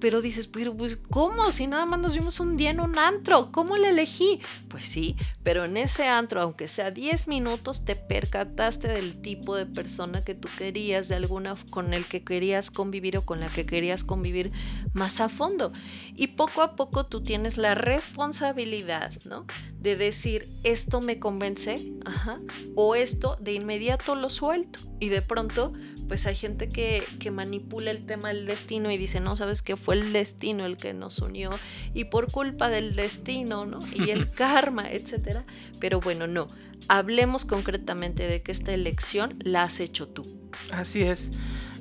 pero 0.00 0.20
dices, 0.22 0.46
pero 0.46 0.76
pues, 0.76 0.96
¿cómo? 0.96 1.50
Si 1.52 1.66
nada 1.66 1.84
más 1.84 1.98
nos 2.00 2.14
vimos 2.14 2.38
un 2.40 2.56
día 2.56 2.70
en 2.70 2.80
un 2.80 2.98
antro, 2.98 3.50
¿cómo 3.50 3.76
le 3.76 3.90
elegí? 3.90 4.40
Pues 4.68 4.86
sí, 4.86 5.16
pero 5.42 5.64
en 5.64 5.76
ese 5.76 6.06
antro, 6.06 6.40
aunque 6.40 6.68
sea 6.68 6.90
10 6.90 7.26
minutos, 7.28 7.84
te 7.84 7.96
percataste 7.96 8.88
del 8.88 9.20
tipo 9.20 9.56
de 9.56 9.66
persona 9.66 10.22
que 10.22 10.34
tú 10.34 10.48
querías, 10.56 11.08
de 11.08 11.16
alguna 11.16 11.54
con 11.70 11.92
el 11.92 12.06
que 12.06 12.22
querías 12.22 12.70
convivir 12.70 13.16
o 13.16 13.24
con 13.24 13.40
la 13.40 13.48
que 13.48 13.66
querías 13.66 14.04
convivir 14.04 14.52
más 14.92 15.20
a 15.20 15.28
fondo. 15.28 15.72
Y 16.14 16.28
poco 16.28 16.62
a 16.62 16.76
poco 16.76 17.06
tú 17.06 17.22
tienes 17.22 17.56
la 17.56 17.74
responsabilidad, 17.74 19.12
¿no? 19.24 19.46
De 19.80 19.96
decir, 19.96 20.37
esto 20.62 21.00
me 21.00 21.18
convence, 21.18 21.92
ajá, 22.04 22.40
o 22.74 22.94
esto 22.94 23.36
de 23.40 23.54
inmediato 23.54 24.14
lo 24.14 24.30
suelto. 24.30 24.80
Y 25.00 25.08
de 25.08 25.22
pronto, 25.22 25.72
pues 26.08 26.26
hay 26.26 26.34
gente 26.34 26.68
que, 26.68 27.04
que 27.18 27.30
manipula 27.30 27.90
el 27.90 28.04
tema 28.06 28.28
del 28.28 28.46
destino 28.46 28.90
y 28.90 28.96
dice, 28.96 29.20
no, 29.20 29.36
sabes 29.36 29.62
que 29.62 29.76
fue 29.76 29.96
el 29.96 30.12
destino 30.12 30.66
el 30.66 30.76
que 30.76 30.92
nos 30.92 31.18
unió 31.20 31.50
y 31.94 32.04
por 32.04 32.30
culpa 32.30 32.68
del 32.68 32.96
destino, 32.96 33.66
¿no? 33.66 33.80
Y 33.94 34.10
el 34.10 34.30
karma, 34.32 34.90
etcétera. 34.90 35.44
Pero 35.80 36.00
bueno, 36.00 36.26
no. 36.26 36.48
Hablemos 36.88 37.44
concretamente 37.44 38.26
de 38.26 38.42
que 38.42 38.52
esta 38.52 38.72
elección 38.72 39.38
la 39.40 39.64
has 39.64 39.80
hecho 39.80 40.08
tú. 40.08 40.26
Así 40.70 41.02
es. 41.02 41.32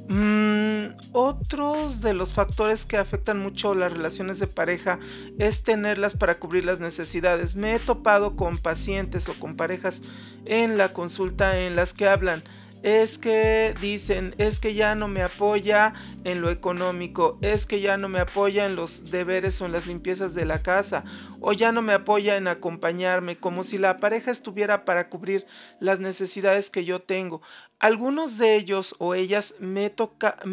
Mm, 0.09 0.95
otros 1.11 2.01
de 2.01 2.13
los 2.13 2.33
factores 2.33 2.85
que 2.85 2.97
afectan 2.97 3.39
mucho 3.39 3.75
las 3.75 3.91
relaciones 3.91 4.39
de 4.39 4.47
pareja 4.47 4.99
es 5.37 5.63
tenerlas 5.63 6.15
para 6.15 6.39
cubrir 6.39 6.63
las 6.63 6.79
necesidades. 6.79 7.55
Me 7.55 7.75
he 7.75 7.79
topado 7.79 8.35
con 8.35 8.57
pacientes 8.57 9.27
o 9.27 9.37
con 9.37 9.57
parejas 9.57 10.03
en 10.45 10.77
la 10.77 10.93
consulta 10.93 11.59
en 11.59 11.75
las 11.75 11.91
que 11.91 12.07
hablan 12.07 12.43
es 12.88 13.17
que 13.17 13.75
dicen, 13.82 14.34
es 14.38 14.62
que 14.62 14.74
ya 14.74 14.96
no 14.96 15.10
me 15.10 15.22
apoya 15.22 15.94
en 16.24 16.39
lo 16.39 16.50
económico, 16.50 17.38
es 17.41 17.65
que 17.65 17.82
ya 17.82 17.98
no 17.98 18.08
me 18.08 18.20
apoya 18.20 18.65
en 18.65 18.77
los 18.77 19.12
deberes 19.12 19.60
o 19.60 19.65
en 19.65 19.74
las 19.74 19.88
limpiezas 19.88 20.34
de 20.34 20.46
la 20.46 20.62
casa, 20.62 21.03
o 21.41 21.51
ya 21.51 21.74
no 21.74 21.82
me 21.82 21.91
apoya 21.91 22.38
en 22.38 22.48
acompañarme, 22.48 23.36
como 23.36 23.65
si 23.65 23.77
la 23.77 24.00
pareja 24.00 24.32
estuviera 24.32 24.86
para 24.86 25.10
cubrir 25.10 25.46
las 25.82 26.00
necesidades 26.00 26.70
que 26.70 26.86
yo 26.86 27.01
tengo. 27.01 27.41
Algunos 27.79 28.38
de 28.38 28.56
ellos 28.56 28.96
o 29.00 29.15
ellas 29.15 29.56
me, 29.60 29.91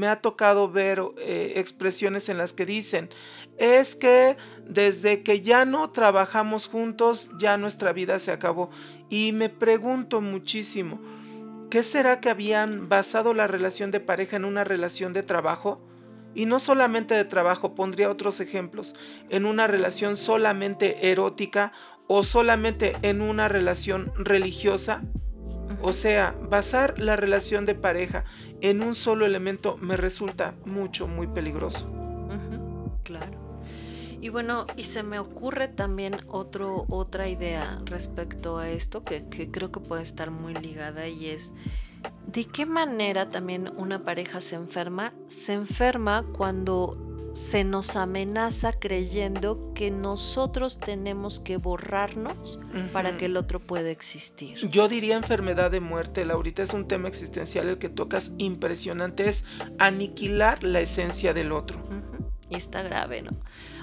ha 0.09 0.21
tocado 0.21 0.69
ver 0.69 1.03
eh, 1.19 1.53
expresiones 1.55 2.29
en 2.29 2.38
las 2.38 2.53
que 2.53 2.67
dicen, 2.67 3.11
es 3.59 3.95
que 3.95 4.37
desde 4.67 5.23
que 5.23 5.41
ya 5.41 5.64
no 5.67 5.91
trabajamos 5.91 6.67
juntos, 6.67 7.31
ya 7.38 7.57
nuestra 7.59 7.93
vida 7.93 8.19
se 8.19 8.33
acabó. 8.33 8.71
Y 9.09 9.31
me 9.31 9.50
pregunto 9.50 10.21
muchísimo, 10.21 11.00
¿qué 11.75 11.83
será 11.83 12.21
que 12.21 12.31
habían 12.31 12.88
basado 12.88 13.35
la 13.35 13.49
relación 13.49 13.90
de 13.90 13.99
pareja 13.99 14.37
en 14.37 14.45
una 14.45 14.62
relación 14.62 15.12
de 15.12 15.25
trabajo? 15.25 15.81
Y 16.33 16.47
no 16.47 16.61
solamente 16.61 17.14
de 17.14 17.25
trabajo, 17.25 17.75
pondría 17.75 18.12
otros 18.12 18.38
ejemplos, 18.38 18.95
en 19.28 19.45
una 19.45 19.66
relación 19.66 20.16
solamente 20.16 21.11
erótica 21.11 21.73
o 22.07 22.23
solamente 22.23 22.97
en 23.02 23.21
una 23.21 23.49
relación 23.49 24.12
religiosa. 24.16 25.02
O 25.83 25.93
sea, 25.93 26.37
basar 26.49 27.00
la 27.00 27.16
relación 27.16 27.66
de 27.66 27.75
pareja 27.75 28.23
en 28.61 28.81
un 28.81 28.95
solo 28.95 29.26
elemento 29.26 29.76
me 29.78 29.97
resulta 29.97 30.54
mucho, 30.64 31.09
muy 31.09 31.26
peligroso. 31.26 31.93
claro. 33.02 33.44
Y 34.25 34.31
bueno, 34.31 34.66
y 34.75 34.85
se 34.85 35.02
me 35.02 35.19
ocurre 35.19 35.69
también 35.69 36.16
otro, 36.28 36.87
otra 36.88 37.28
idea 37.28 37.83
respecto 37.85 38.57
a 38.57 38.71
esto 38.71 39.04
que, 39.04 39.28
que 39.28 39.50
creo 39.50 39.71
que 39.71 39.81
puede 39.81 40.02
estar 40.02 40.31
muy 40.31 40.54
ligada 40.54 41.07
y 41.09 41.26
es 41.26 41.52
¿De 42.26 42.47
qué 42.47 42.64
manera 42.64 43.28
también 43.28 43.71
una 43.76 44.02
pareja 44.02 44.40
se 44.40 44.57
enferma? 44.57 45.12
Se 45.28 45.52
enferma 45.52 46.25
cuando 46.38 46.97
se 47.35 47.64
nos 47.64 47.97
amenaza 47.97 48.73
creyendo 48.73 49.73
que 49.75 49.90
nosotros 49.90 50.81
tenemos 50.81 51.38
que 51.38 51.59
borrarnos 51.59 52.59
para 52.95 53.19
que 53.19 53.26
el 53.26 53.37
otro 53.37 53.61
pueda 53.61 53.90
existir. 53.90 54.57
Yo 54.71 54.88
diría 54.88 55.16
enfermedad 55.16 55.71
de 55.71 55.81
muerte, 55.81 56.25
Laurita, 56.25 56.62
es 56.62 56.73
un 56.73 56.88
tema 56.88 57.09
existencial 57.09 57.69
el 57.69 57.76
que 57.76 57.90
tocas 57.90 58.33
impresionante, 58.38 59.28
es 59.28 59.45
aniquilar 59.78 60.64
la 60.64 60.81
esencia 60.81 61.35
del 61.35 61.52
otro. 61.52 61.83
Y 62.49 62.57
está 62.57 62.83
grave, 62.83 63.21
¿no? 63.21 63.33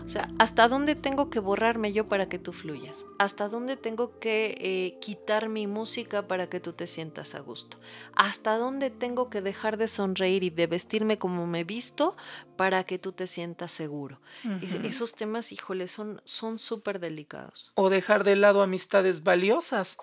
O 0.06 0.10
sea, 0.10 0.30
¿hasta 0.40 0.68
dónde 0.68 0.96
tengo 0.96 1.30
que 1.30 1.40
borrarme 1.40 1.94
yo 1.94 2.10
para 2.10 2.28
que 2.28 2.40
tú 2.40 2.54
fluyas? 2.54 3.06
¿Hasta 3.20 3.48
dónde 3.48 3.78
tengo 3.78 4.20
que 4.20 4.56
eh, 4.60 4.98
quitar 5.00 5.48
mi 5.50 5.68
música 5.68 6.28
para 6.28 6.50
que 6.50 6.60
tú 6.60 6.74
te 6.74 6.88
sientas 6.88 7.36
a 7.36 7.40
gusto? 7.40 7.78
¿Hasta 8.16 8.58
dónde 8.58 8.90
tengo 8.90 9.30
que 9.30 9.42
dejar 9.42 9.78
de 9.78 9.88
sonreír 9.88 10.44
y 10.44 10.50
de 10.50 10.68
vestirme 10.68 11.18
como 11.18 11.48
me 11.48 11.64
visto 11.64 12.16
para 12.58 12.84
que 12.84 13.00
tú 13.00 13.12
te 13.12 13.28
sientas 13.28 13.72
seguro? 13.72 14.20
Esos 14.84 15.16
temas, 15.16 15.52
híjole, 15.52 15.88
son 15.88 16.22
súper 16.60 17.00
delicados. 17.00 17.72
O 17.76 17.90
dejar 17.90 18.24
de 18.24 18.36
lado 18.36 18.62
amistades 18.62 19.24
valiosas. 19.24 19.98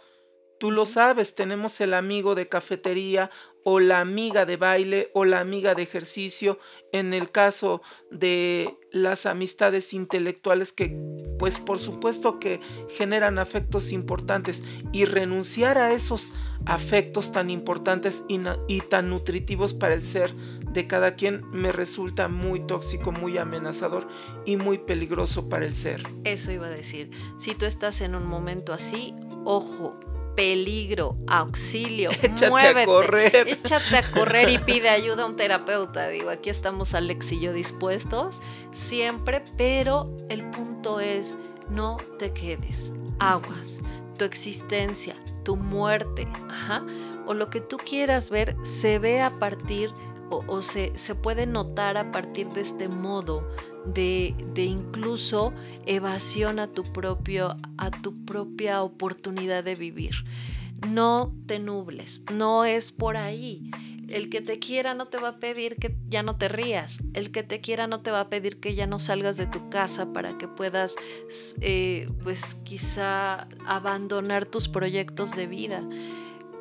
Tú 0.58 0.70
lo 0.72 0.86
sabes, 0.86 1.34
tenemos 1.34 1.80
el 1.80 1.94
amigo 1.94 2.34
de 2.34 2.48
cafetería 2.48 3.30
o 3.62 3.80
la 3.80 4.00
amiga 4.00 4.44
de 4.44 4.56
baile 4.56 5.10
o 5.14 5.24
la 5.24 5.40
amiga 5.40 5.74
de 5.74 5.82
ejercicio. 5.82 6.58
En 6.92 7.14
el 7.14 7.30
caso 7.30 7.82
de 8.10 8.76
las 8.90 9.26
amistades 9.26 9.92
intelectuales 9.92 10.72
que 10.72 10.96
pues 11.38 11.58
por 11.58 11.78
supuesto 11.78 12.40
que 12.40 12.60
generan 12.90 13.38
afectos 13.38 13.92
importantes 13.92 14.64
y 14.92 15.04
renunciar 15.04 15.78
a 15.78 15.92
esos 15.92 16.32
afectos 16.66 17.30
tan 17.32 17.50
importantes 17.50 18.24
y, 18.28 18.40
y, 18.66 18.80
tan 18.80 19.08
nutritivos 19.08 19.72
para 19.72 19.94
el 19.94 20.02
ser 20.02 20.34
de 20.34 20.86
cada 20.86 21.14
quien 21.14 21.48
me 21.50 21.72
resulta 21.72 22.28
muy 22.28 22.66
tóxico, 22.66 23.12
muy 23.12 23.38
amenazador 23.38 24.08
y 24.44 24.56
muy 24.56 24.78
peligroso 24.78 25.48
para 25.48 25.64
el 25.64 25.74
ser. 25.74 26.02
Eso 26.24 26.50
iba 26.50 26.66
a 26.66 26.70
decir, 26.70 27.10
si 27.38 27.54
tú 27.54 27.64
estás 27.64 28.00
en 28.00 28.14
un 28.14 28.26
momento 28.26 28.72
así, 28.72 29.14
ojo, 29.44 29.98
peligro, 30.38 31.16
auxilio, 31.26 32.10
échate 32.22 32.48
muévete, 32.48 32.82
a 32.82 32.86
correr. 32.86 33.48
échate 33.48 33.96
a 33.96 34.08
correr 34.08 34.48
y 34.48 34.58
pide 34.58 34.88
ayuda 34.88 35.24
a 35.24 35.26
un 35.26 35.34
terapeuta. 35.34 36.06
Digo, 36.06 36.30
aquí 36.30 36.48
estamos 36.48 36.94
Alex 36.94 37.32
y 37.32 37.40
yo 37.40 37.52
dispuestos 37.52 38.40
siempre, 38.70 39.42
pero 39.56 40.16
el 40.28 40.48
punto 40.50 41.00
es 41.00 41.36
no 41.70 41.96
te 42.20 42.32
quedes, 42.32 42.92
aguas, 43.18 43.80
tu 44.16 44.24
existencia, 44.24 45.16
tu 45.42 45.56
muerte, 45.56 46.28
o 47.26 47.34
lo 47.34 47.50
que 47.50 47.60
tú 47.60 47.76
quieras 47.76 48.30
ver 48.30 48.54
se 48.62 49.00
ve 49.00 49.20
a 49.20 49.40
partir 49.40 49.90
o, 50.30 50.62
se, 50.62 50.92
se, 50.98 51.14
puede 51.14 51.46
notar 51.46 51.96
a 51.96 52.10
partir 52.12 52.48
de 52.48 52.60
este 52.60 52.88
modo 52.88 53.48
de, 53.86 54.34
incluso 54.56 55.52
evasión 55.86 56.58
a 56.58 56.68
tu, 56.68 56.84
propio, 56.84 57.56
a 57.76 57.90
tu 57.90 58.24
propia 58.24 58.82
oportunidad 58.82 59.64
de 59.64 59.74
vivir. 59.74 60.12
No 60.86 61.34
te 61.46 61.58
nubles, 61.58 62.22
no 62.32 62.64
es 62.64 62.92
por 62.92 63.16
ahí. 63.16 63.70
El 64.08 64.30
que 64.30 64.40
te 64.40 64.58
quiera 64.58 64.94
no 64.94 65.06
te 65.06 65.18
va 65.18 65.28
a 65.28 65.38
pedir 65.38 65.76
que 65.76 65.94
ya 66.08 66.22
no 66.22 66.36
te 66.36 66.48
rías. 66.48 67.00
El 67.12 67.30
que 67.30 67.42
te 67.42 67.60
quiera 67.60 67.86
no 67.86 68.00
te 68.00 68.10
va 68.10 68.20
a 68.20 68.30
pedir 68.30 68.58
que 68.58 68.74
ya 68.74 68.86
no 68.86 68.98
salgas 68.98 69.36
de 69.36 69.46
tu 69.46 69.68
casa 69.68 70.14
para 70.14 70.38
que 70.38 70.48
puedas, 70.48 70.96
eh, 71.60 72.08
pues 72.22 72.54
quizá, 72.64 73.48
abandonar 73.66 74.46
tus 74.46 74.68
proyectos 74.68 75.36
de 75.36 75.46
vida. 75.46 75.82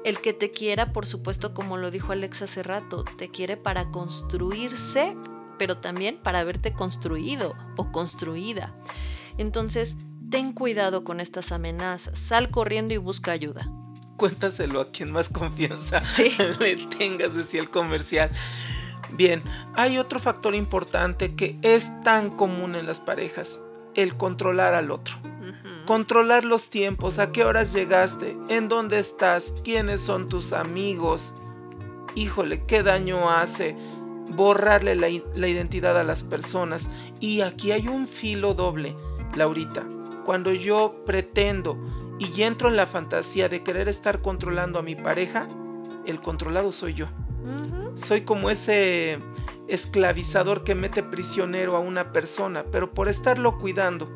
El 0.08 0.22
que 0.22 0.34
te 0.34 0.52
quiera, 0.52 0.94
por 0.94 1.06
supuesto, 1.06 1.54
como 1.54 1.76
lo 1.78 1.92
dijo 1.92 2.14
Alex 2.14 2.42
hace 2.42 2.64
rato, 2.64 3.04
te 3.18 3.30
quiere 3.30 3.58
para 3.58 3.92
construirse 3.92 5.16
pero 5.58 5.78
también 5.78 6.18
para 6.18 6.44
verte 6.44 6.74
construido 6.74 7.56
o 7.76 7.92
construida. 7.92 8.74
Entonces, 9.38 9.98
ten 10.30 10.54
cuidado 10.54 11.04
con 11.04 11.20
estas 11.20 11.52
amenazas, 11.52 12.18
sal 12.18 12.50
corriendo 12.50 12.94
y 12.94 12.98
busca 12.98 13.32
ayuda. 13.32 13.70
Cuéntaselo 14.18 14.82
a 14.82 14.92
quien 14.92 15.12
más 15.12 15.30
confianza 15.30 16.00
le 16.60 16.76
tengas, 16.98 17.36
decía 17.36 17.62
el 17.62 17.70
comercial. 17.70 18.32
Bien, 19.12 19.42
hay 19.76 20.00
otro 20.00 20.20
factor 20.20 20.54
importante 20.56 21.36
que 21.36 21.58
es 21.62 21.90
tan 22.04 22.30
común 22.30 22.76
en 22.76 22.86
las 22.86 23.00
parejas, 23.00 23.62
el 23.96 24.18
controlar 24.18 24.74
al 24.74 24.92
otro. 24.92 25.16
Controlar 25.88 26.44
los 26.44 26.70
tiempos, 26.70 27.18
a 27.18 27.32
qué 27.32 27.46
horas 27.46 27.72
llegaste, 27.72 28.38
en 28.50 28.68
dónde 28.68 29.00
estás, 29.00 29.56
quiénes 29.64 30.02
son 30.02 30.28
tus 30.28 30.52
amigos. 30.52 31.34
Híjole, 32.14 32.66
qué 32.66 32.84
daño 32.84 33.30
hace 33.30 33.74
borrarle 34.36 34.96
la, 34.96 35.08
identidad 35.08 35.98
a 35.98 36.04
las 36.04 36.24
personas. 36.24 36.90
Y 37.22 37.40
aquí 37.40 37.72
hay 37.72 37.88
un 37.88 38.06
filo 38.06 38.54
doble, 38.54 38.98
Laurita. 39.34 39.86
Cuando 40.26 40.52
yo 40.52 41.06
pretendo 41.06 41.78
y 42.20 42.42
entro 42.42 42.68
en 42.68 42.76
la 42.76 42.86
fantasía 42.86 43.48
de 43.48 43.64
querer 43.64 43.88
estar 43.88 44.22
controlando 44.22 44.80
a 44.80 44.84
mi 44.84 44.96
pareja, 44.96 45.48
el 46.06 46.20
controlado 46.20 46.74
soy 46.74 46.96
yo. 46.96 47.08
Soy 47.96 48.24
como 48.26 48.50
ese 48.50 49.20
esclavizador 49.70 50.66
que 50.66 50.76
mete 50.76 51.02
prisionero 51.02 51.78
a 51.78 51.80
una 51.80 52.12
persona, 52.12 52.66
pero 52.70 52.94
por 52.94 53.08
estarlo 53.08 53.58
cuidando 53.58 54.14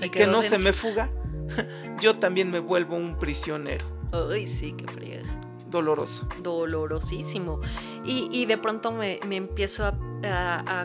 y 0.00 0.08
que 0.10 0.26
no 0.26 0.42
se 0.42 0.58
me 0.58 0.72
fuga, 0.72 1.10
yo 2.00 2.16
también 2.18 2.50
me 2.50 2.60
vuelvo 2.60 2.96
un 2.96 3.18
prisionero. 3.18 3.84
Ay, 4.12 4.46
sí, 4.46 4.72
qué 4.72 4.86
friega 4.86 5.42
doloroso. 5.72 6.28
Dolorosísimo. 6.40 7.60
Y, 8.04 8.46
de 8.46 8.58
pronto 8.58 8.90
me, 8.90 9.20
empiezo 9.30 9.84
a, 9.86 9.98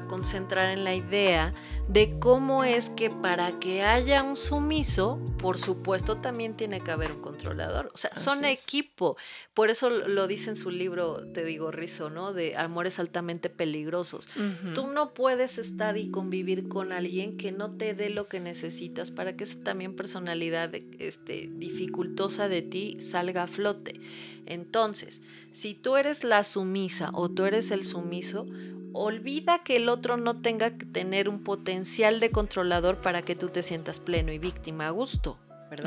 concentrar 0.07 0.71
en 0.71 0.83
la 0.83 0.95
idea 0.95 1.53
de 1.87 2.17
cómo 2.17 2.63
es 2.63 2.89
que 2.89 3.11
para 3.11 3.59
que 3.59 3.83
haya 3.83 4.23
un 4.23 4.35
sumiso, 4.35 5.19
por 5.37 5.59
supuesto 5.59 6.17
también 6.17 6.55
tiene 6.55 6.81
que 6.81 6.89
haber 6.89 7.11
un 7.11 7.21
controlador. 7.21 7.91
O 7.93 7.97
sea, 7.97 8.13
son 8.15 8.45
equipo. 8.45 9.15
Por 9.53 9.69
eso 9.69 9.91
lo 9.91 10.25
dice 10.25 10.49
en 10.49 10.55
su 10.55 10.71
libro, 10.71 11.27
te 11.33 11.45
digo, 11.45 11.69
Rizo, 11.69 12.09
¿no? 12.09 12.33
De 12.33 12.57
amores 12.57 12.97
altamente 12.97 13.51
peligrosos. 13.51 14.27
Tú 14.73 14.87
no 14.87 15.13
puedes 15.13 15.59
estar 15.59 15.97
y 15.97 16.09
convivir 16.09 16.67
con 16.67 16.91
alguien 16.91 17.37
que 17.37 17.51
no 17.51 17.69
te 17.69 17.93
dé 17.93 18.09
lo 18.09 18.27
que 18.27 18.39
necesitas 18.39 19.11
para 19.11 19.35
que 19.35 19.43
esa 19.43 19.59
también 19.59 19.95
personalidad 19.95 20.73
este, 20.97 21.49
dificultosa 21.53 22.47
de 22.47 22.63
ti 22.63 22.97
salga 23.01 23.43
a 23.43 23.47
flote. 23.47 24.01
Entonces, 24.47 25.21
si 25.51 25.73
tú 25.73 25.97
eres 25.97 26.23
la 26.23 26.43
sumisa 26.43 27.06
o 27.13 27.29
tú 27.29 27.45
eres 27.45 27.71
el 27.71 27.83
sumiso, 27.83 28.45
olvida 28.93 29.63
que 29.63 29.75
el 29.75 29.89
otro 29.89 30.17
no 30.17 30.41
tenga 30.41 30.77
que 30.77 30.85
tener 30.85 31.29
un 31.29 31.43
potencial 31.43 32.19
de 32.19 32.31
controlador 32.31 33.01
para 33.01 33.21
que 33.21 33.35
tú 33.35 33.49
te 33.49 33.63
sientas 33.63 33.99
pleno 33.99 34.31
y 34.31 34.39
víctima 34.39 34.87
a 34.87 34.91
gusto. 34.91 35.37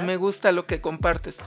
Me 0.04 0.16
gusta 0.16 0.52
lo 0.52 0.66
que 0.66 0.80
compartes. 0.80 1.38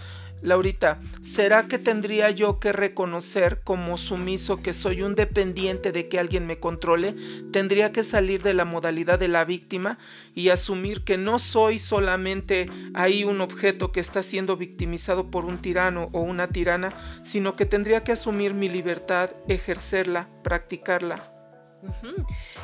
Laurita, 0.44 1.00
¿será 1.22 1.70
que 1.70 1.80
tendría 1.80 2.30
yo 2.30 2.60
que 2.60 2.74
reconocer 2.74 3.62
como 3.64 3.98
sumiso 3.98 4.62
que 4.62 4.74
soy 4.74 5.02
un 5.02 5.16
dependiente 5.16 5.94
de 5.94 6.10
que 6.10 6.20
alguien 6.20 6.46
me 6.46 6.60
controle? 6.60 7.16
¿Tendría 7.54 7.94
que 7.94 8.04
salir 8.04 8.44
de 8.44 8.54
la 8.54 8.66
modalidad 8.66 9.18
de 9.18 9.30
la 9.30 9.46
víctima 9.46 9.98
y 10.36 10.50
asumir 10.50 11.06
que 11.06 11.18
no 11.18 11.40
soy 11.40 11.80
solamente 11.80 12.70
ahí 12.94 13.24
un 13.24 13.40
objeto 13.40 13.94
que 13.94 14.02
está 14.02 14.22
siendo 14.22 14.58
victimizado 14.58 15.32
por 15.32 15.46
un 15.46 15.60
tirano 15.60 16.10
o 16.12 16.20
una 16.20 16.50
tirana, 16.50 16.94
sino 17.24 17.56
que 17.56 17.66
tendría 17.66 18.04
que 18.04 18.12
asumir 18.12 18.54
mi 18.54 18.68
libertad, 18.68 19.32
ejercerla, 19.48 20.28
practicarla? 20.44 21.33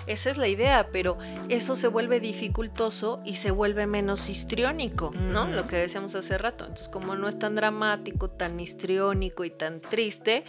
Esa 0.07 0.29
es 0.29 0.37
la 0.37 0.47
idea, 0.47 0.89
pero 0.91 1.17
eso 1.49 1.75
se 1.75 1.87
vuelve 1.87 2.19
dificultoso 2.19 3.21
y 3.25 3.35
se 3.35 3.51
vuelve 3.51 3.87
menos 3.87 4.29
histriónico, 4.29 5.11
¿no? 5.11 5.47
Lo 5.47 5.67
que 5.67 5.77
decíamos 5.77 6.15
hace 6.15 6.37
rato. 6.37 6.65
Entonces, 6.65 6.87
como 6.87 7.15
no 7.15 7.27
es 7.27 7.37
tan 7.37 7.55
dramático, 7.55 8.29
tan 8.29 8.59
histriónico 8.59 9.43
y 9.43 9.49
tan 9.49 9.81
triste 9.81 10.45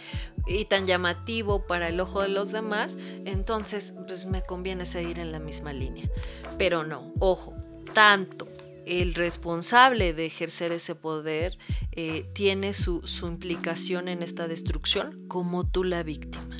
y 0.47 0.65
tan 0.65 0.87
llamativo 0.87 1.67
para 1.67 1.89
el 1.89 1.99
ojo 1.99 2.21
de 2.21 2.29
los 2.29 2.51
demás, 2.51 2.97
entonces 3.25 3.93
pues 4.07 4.25
me 4.25 4.41
conviene 4.41 4.85
seguir 4.85 5.19
en 5.19 5.31
la 5.31 5.39
misma 5.39 5.73
línea. 5.73 6.09
Pero 6.57 6.83
no, 6.83 7.13
ojo, 7.19 7.53
tanto 7.93 8.47
el 8.85 9.13
responsable 9.13 10.13
de 10.13 10.25
ejercer 10.25 10.71
ese 10.71 10.95
poder 10.95 11.57
eh, 11.91 12.25
tiene 12.33 12.73
su, 12.73 13.01
implicación 13.23 14.07
en 14.07 14.23
esta 14.23 14.47
destrucción 14.47 15.27
como 15.27 15.69
tú 15.69 15.83
la 15.83 16.03
víctima, 16.03 16.50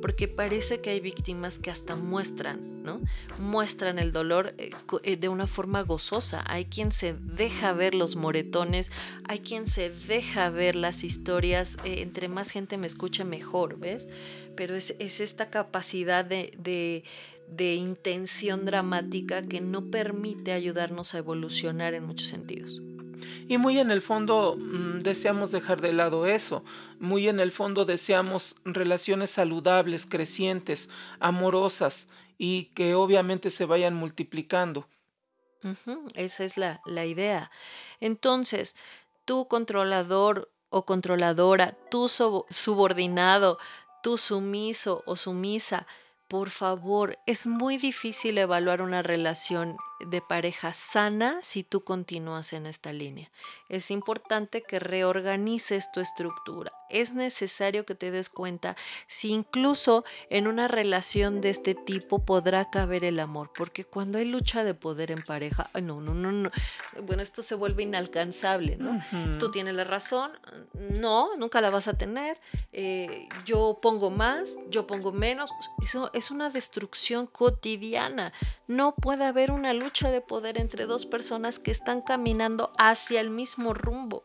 Porque 0.00 0.28
parece 0.28 0.80
que 0.80 0.90
hay 0.90 1.00
víctimas 1.00 1.58
que 1.58 1.70
hasta 1.70 1.96
muestran. 1.96 2.72
Muestran 3.38 3.98
el 3.98 4.12
dolor 4.12 4.54
eh, 4.58 4.70
eh, 5.04 5.16
de 5.16 5.28
una 5.28 5.46
forma 5.46 5.82
gozosa. 5.82 6.44
Hay 6.46 6.66
quien 6.66 6.92
se 6.92 7.14
deja 7.14 7.72
ver 7.72 7.94
los 7.94 8.16
moretones, 8.16 8.90
hay 9.24 9.38
quien 9.40 9.66
se 9.66 9.90
deja 9.90 10.50
ver 10.50 10.76
las 10.76 11.04
historias. 11.04 11.76
entre 11.84 12.28
más 12.28 12.50
gente 12.50 12.78
me 12.78 12.86
escuche, 12.86 13.24
mejor, 13.24 13.78
¿ves? 13.78 14.08
Pero 14.56 14.74
es, 14.74 14.90
esta 14.98 15.50
capacidad 15.50 16.24
de 16.24 17.04
intención 17.74 18.64
dramática 18.64 19.42
que 19.42 19.60
no 19.60 19.90
permite 19.90 20.52
ayudarnos 20.52 21.14
a 21.14 21.18
evolucionar 21.18 21.94
en 21.94 22.04
muchos 22.04 22.28
sentidos. 22.28 22.80
Y 23.48 23.58
muy 23.58 23.78
en 23.78 23.90
el 23.90 24.02
fondo 24.02 24.56
mm, 24.58 25.00
deseamos 25.00 25.52
dejar 25.52 25.80
de 25.80 25.92
lado 25.92 26.26
eso, 26.26 26.62
muy 26.98 27.28
en 27.28 27.40
el 27.40 27.52
fondo 27.52 27.84
deseamos 27.84 28.56
relaciones 28.64 29.30
saludables, 29.30 30.06
crecientes, 30.06 30.88
amorosas 31.20 32.08
y 32.38 32.64
que 32.74 32.94
obviamente 32.94 33.50
se 33.50 33.66
vayan 33.66 33.94
multiplicando. 33.94 34.88
esa 36.14 36.44
es 36.44 36.56
la, 36.56 36.80
la 36.84 37.06
idea. 37.06 37.50
Entonces, 38.00 38.76
tú 39.24 39.46
controlador 39.48 40.50
o 40.70 40.84
controladora, 40.84 41.76
tú 41.90 42.08
subordinado, 42.08 43.58
tú 44.02 44.18
sumiso 44.18 45.02
o 45.06 45.16
sumisa, 45.16 45.86
por 46.32 46.48
favor, 46.48 47.18
es 47.26 47.46
muy 47.46 47.76
difícil 47.76 48.38
evaluar 48.38 48.80
una 48.80 49.02
relación 49.02 49.76
de 50.06 50.20
pareja 50.20 50.72
sana 50.72 51.38
si 51.42 51.62
tú 51.62 51.84
continúas 51.84 52.52
en 52.52 52.66
esta 52.66 52.92
línea. 52.92 53.30
Es 53.68 53.90
importante 53.90 54.62
que 54.62 54.78
reorganices 54.78 55.90
tu 55.92 56.00
estructura. 56.00 56.72
Es 56.90 57.14
necesario 57.14 57.86
que 57.86 57.94
te 57.94 58.10
des 58.10 58.28
cuenta 58.28 58.76
si 59.06 59.30
incluso 59.30 60.04
en 60.28 60.46
una 60.46 60.68
relación 60.68 61.40
de 61.40 61.50
este 61.50 61.74
tipo 61.74 62.18
podrá 62.24 62.70
caber 62.70 63.04
el 63.04 63.20
amor, 63.20 63.50
porque 63.56 63.84
cuando 63.84 64.18
hay 64.18 64.26
lucha 64.26 64.64
de 64.64 64.74
poder 64.74 65.10
en 65.10 65.22
pareja, 65.22 65.70
no, 65.74 66.00
no, 66.00 66.14
no, 66.14 66.32
no, 66.32 66.50
bueno, 67.02 67.22
esto 67.22 67.42
se 67.42 67.54
vuelve 67.54 67.84
inalcanzable, 67.84 68.76
¿no? 68.76 69.00
Tú 69.38 69.50
tienes 69.50 69.74
la 69.74 69.84
razón, 69.84 70.32
no, 70.74 71.36
nunca 71.36 71.60
la 71.60 71.70
vas 71.70 71.88
a 71.88 71.94
tener, 71.94 72.38
eh, 72.72 73.28
yo 73.46 73.78
pongo 73.80 74.10
más, 74.10 74.58
yo 74.68 74.86
pongo 74.86 75.12
menos, 75.12 75.50
eso 75.82 76.10
es 76.12 76.30
una 76.30 76.50
destrucción 76.50 77.26
cotidiana, 77.26 78.32
no 78.66 78.94
puede 78.94 79.24
haber 79.24 79.50
una 79.50 79.72
lucha 79.72 79.91
de 80.00 80.20
poder 80.20 80.58
entre 80.58 80.86
dos 80.86 81.06
personas 81.06 81.58
que 81.58 81.70
están 81.70 82.00
caminando 82.00 82.72
hacia 82.78 83.20
el 83.20 83.30
mismo 83.30 83.74
rumbo. 83.74 84.24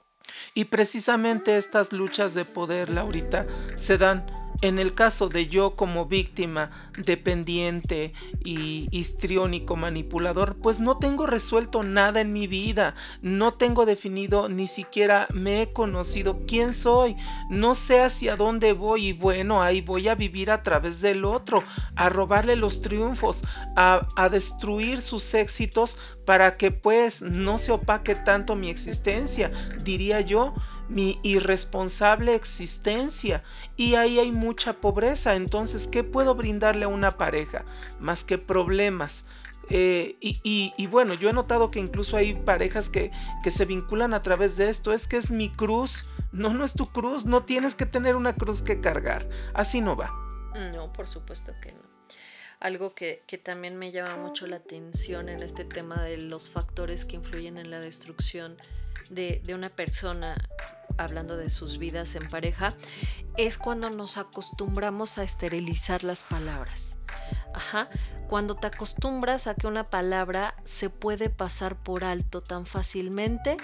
Y 0.53 0.65
precisamente 0.65 1.57
estas 1.57 1.93
luchas 1.93 2.33
de 2.33 2.45
poder, 2.45 2.89
Laurita, 2.89 3.45
se 3.75 3.97
dan 3.97 4.25
en 4.61 4.79
el 4.79 4.93
caso 4.93 5.29
de 5.29 5.47
yo 5.47 5.75
como 5.75 6.05
víctima, 6.05 6.71
dependiente 6.97 8.13
y 8.43 8.87
histriónico 8.91 9.75
manipulador, 9.75 10.55
pues 10.57 10.79
no 10.79 10.97
tengo 10.97 11.27
resuelto 11.27 11.83
nada 11.83 12.21
en 12.21 12.33
mi 12.33 12.47
vida, 12.47 12.95
no 13.21 13.53
tengo 13.53 13.85
definido, 13.85 14.49
ni 14.49 14.67
siquiera 14.67 15.27
me 15.31 15.61
he 15.61 15.73
conocido 15.73 16.41
quién 16.47 16.73
soy, 16.73 17.15
no 17.49 17.75
sé 17.75 18.01
hacia 18.01 18.35
dónde 18.35 18.73
voy 18.73 19.07
y 19.07 19.13
bueno, 19.13 19.61
ahí 19.61 19.81
voy 19.81 20.07
a 20.07 20.15
vivir 20.15 20.49
a 20.49 20.63
través 20.63 21.01
del 21.01 21.25
otro, 21.25 21.63
a 21.95 22.09
robarle 22.09 22.55
los 22.55 22.81
triunfos, 22.81 23.43
a, 23.75 24.07
a 24.15 24.29
destruir 24.29 25.01
sus 25.01 25.33
éxitos 25.33 25.99
para 26.25 26.57
que 26.57 26.71
pues 26.71 27.21
no 27.21 27.57
se 27.57 27.71
opaque 27.71 28.15
tanto 28.15 28.55
mi 28.55 28.69
existencia, 28.69 29.51
diría 29.83 30.21
yo 30.21 30.53
mi 30.89 31.19
irresponsable 31.23 32.35
existencia 32.35 33.43
y 33.75 33.95
ahí 33.95 34.19
hay 34.19 34.31
mucha 34.31 34.73
pobreza. 34.73 35.35
Entonces, 35.35 35.87
¿qué 35.87 36.03
puedo 36.03 36.35
brindarle 36.35 36.85
a 36.85 36.89
una 36.89 37.17
pareja? 37.17 37.65
Más 37.99 38.23
que 38.23 38.37
problemas. 38.37 39.25
Eh, 39.69 40.15
y, 40.21 40.87
bueno, 40.87 41.13
yo 41.13 41.29
he 41.29 41.33
notado 41.33 41.71
que 41.71 41.79
incluso 41.79 42.15
hay 42.15 42.35
parejas 42.35 42.89
que, 42.89 43.11
que 43.43 43.51
se 43.51 43.65
vinculan 43.65 44.13
a 44.13 44.21
través 44.21 44.55
de 44.57 44.69
esto. 44.69 44.93
Es 44.93 45.07
que 45.07 45.17
es 45.17 45.31
mi 45.31 45.51
cruz. 45.51 46.05
No, 46.31 46.53
no 46.53 46.63
es 46.63 46.73
tu 46.73 46.89
cruz. 46.91 47.25
No 47.25 47.43
tienes 47.43 47.75
que 47.75 47.85
tener 47.85 48.15
una 48.15 48.35
cruz 48.35 48.61
que 48.61 48.79
cargar. 48.79 49.27
Así 49.53 49.81
no 49.81 49.95
va. 49.95 50.11
No, 50.73 50.91
por 50.93 51.07
supuesto 51.07 51.53
que 51.61 51.73
no. 51.73 51.81
Algo 52.59 52.95
que, 52.95 53.23
que, 53.27 53.37
también 53.37 53.77
me 53.77 53.91
llama 53.91 54.17
mucho 54.17 54.47
la 54.47 54.55
atención 54.55 55.29
en 55.29 55.43
este 55.43 55.63
tema 55.63 56.01
de 56.01 56.17
los 56.17 56.49
factores 56.49 57.05
que 57.05 57.15
influyen 57.15 57.59
en 57.59 57.69
la 57.69 57.79
destrucción 57.79 58.57
de, 59.09 59.41
de 59.43 59.53
una 59.53 59.69
persona 59.69 60.35
hablando 60.97 61.37
de 61.37 61.49
sus 61.49 61.77
vidas 61.77 62.15
en 62.15 62.27
pareja, 62.29 62.75
es 63.37 63.57
cuando 63.57 63.89
nos 63.89 64.17
acostumbramos 64.17 65.17
a 65.17 65.23
esterilizar 65.23 66.03
las 66.03 66.23
palabras. 66.23 66.95
Ajá, 67.53 67.89
cuando 68.27 68.55
te 68.55 68.67
acostumbras 68.67 69.47
a 69.47 69.55
que 69.55 69.67
una 69.67 69.89
palabra 69.89 70.55
se 70.63 70.89
puede 70.89 71.29
pasar 71.29 71.75
por 71.75 72.03
alto 72.03 72.41
tan 72.41 72.65
fácilmente 72.65 73.57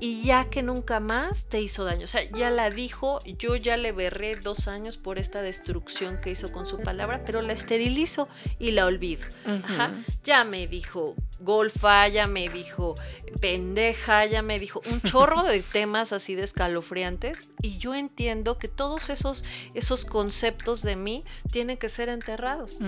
y 0.00 0.22
ya 0.22 0.48
que 0.48 0.62
nunca 0.62 1.00
más 1.00 1.48
te 1.48 1.60
hizo 1.60 1.84
daño. 1.84 2.04
O 2.04 2.08
sea, 2.08 2.22
ya 2.30 2.50
la 2.50 2.70
dijo, 2.70 3.20
yo 3.24 3.56
ya 3.56 3.76
le 3.76 3.92
berré 3.92 4.36
dos 4.36 4.68
años 4.68 4.96
por 4.96 5.18
esta 5.18 5.42
destrucción 5.42 6.20
que 6.20 6.30
hizo 6.30 6.52
con 6.52 6.64
su 6.64 6.80
palabra, 6.80 7.22
pero 7.26 7.42
la 7.42 7.52
esterilizo 7.52 8.28
y 8.58 8.70
la 8.70 8.86
olvido. 8.86 9.26
Ajá. 9.44 9.92
Ya 10.22 10.44
me 10.44 10.66
dijo 10.66 11.14
golfa, 11.44 12.08
ya 12.08 12.26
me 12.26 12.48
dijo 12.48 12.94
pendeja, 13.40 14.24
ya 14.26 14.42
me 14.42 14.58
dijo 14.58 14.80
un 14.90 15.00
chorro 15.02 15.42
de 15.42 15.60
temas 15.72 16.12
así 16.12 16.34
de 16.34 16.44
escalofriantes 16.44 17.48
y 17.62 17.78
yo 17.78 17.94
entiendo 17.94 18.58
que 18.58 18.68
todos 18.68 19.10
esos, 19.10 19.44
esos 19.74 20.04
conceptos 20.04 20.82
de 20.82 20.96
mí 20.96 21.24
tienen 21.50 21.76
que 21.76 21.88
ser 21.88 22.08
enterrados. 22.08 22.78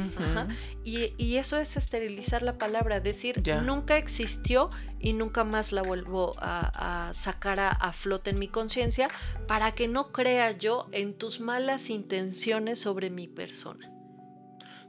Y, 0.84 1.14
y, 1.18 1.36
eso 1.36 1.58
es 1.58 1.76
esterilizar 1.76 2.42
la 2.42 2.58
palabra, 2.58 3.00
decir, 3.00 3.42
nunca 3.62 3.96
existió 3.96 4.70
y 5.00 5.12
nunca 5.12 5.44
más 5.44 5.72
la 5.72 5.82
vuelvo 5.82 6.34
a, 6.38 7.10
sacar 7.12 7.60
a, 7.60 7.70
a, 7.70 7.92
flote 7.92 8.30
en 8.30 8.38
mi 8.38 8.48
conciencia 8.48 9.08
para 9.46 9.72
que 9.72 9.88
no 9.88 10.12
crea 10.12 10.52
yo 10.52 10.88
en 10.92 11.14
tus 11.14 11.40
malas 11.40 11.90
intenciones 11.90 12.80
sobre 12.80 13.10
mi 13.10 13.28
persona. 13.28 13.92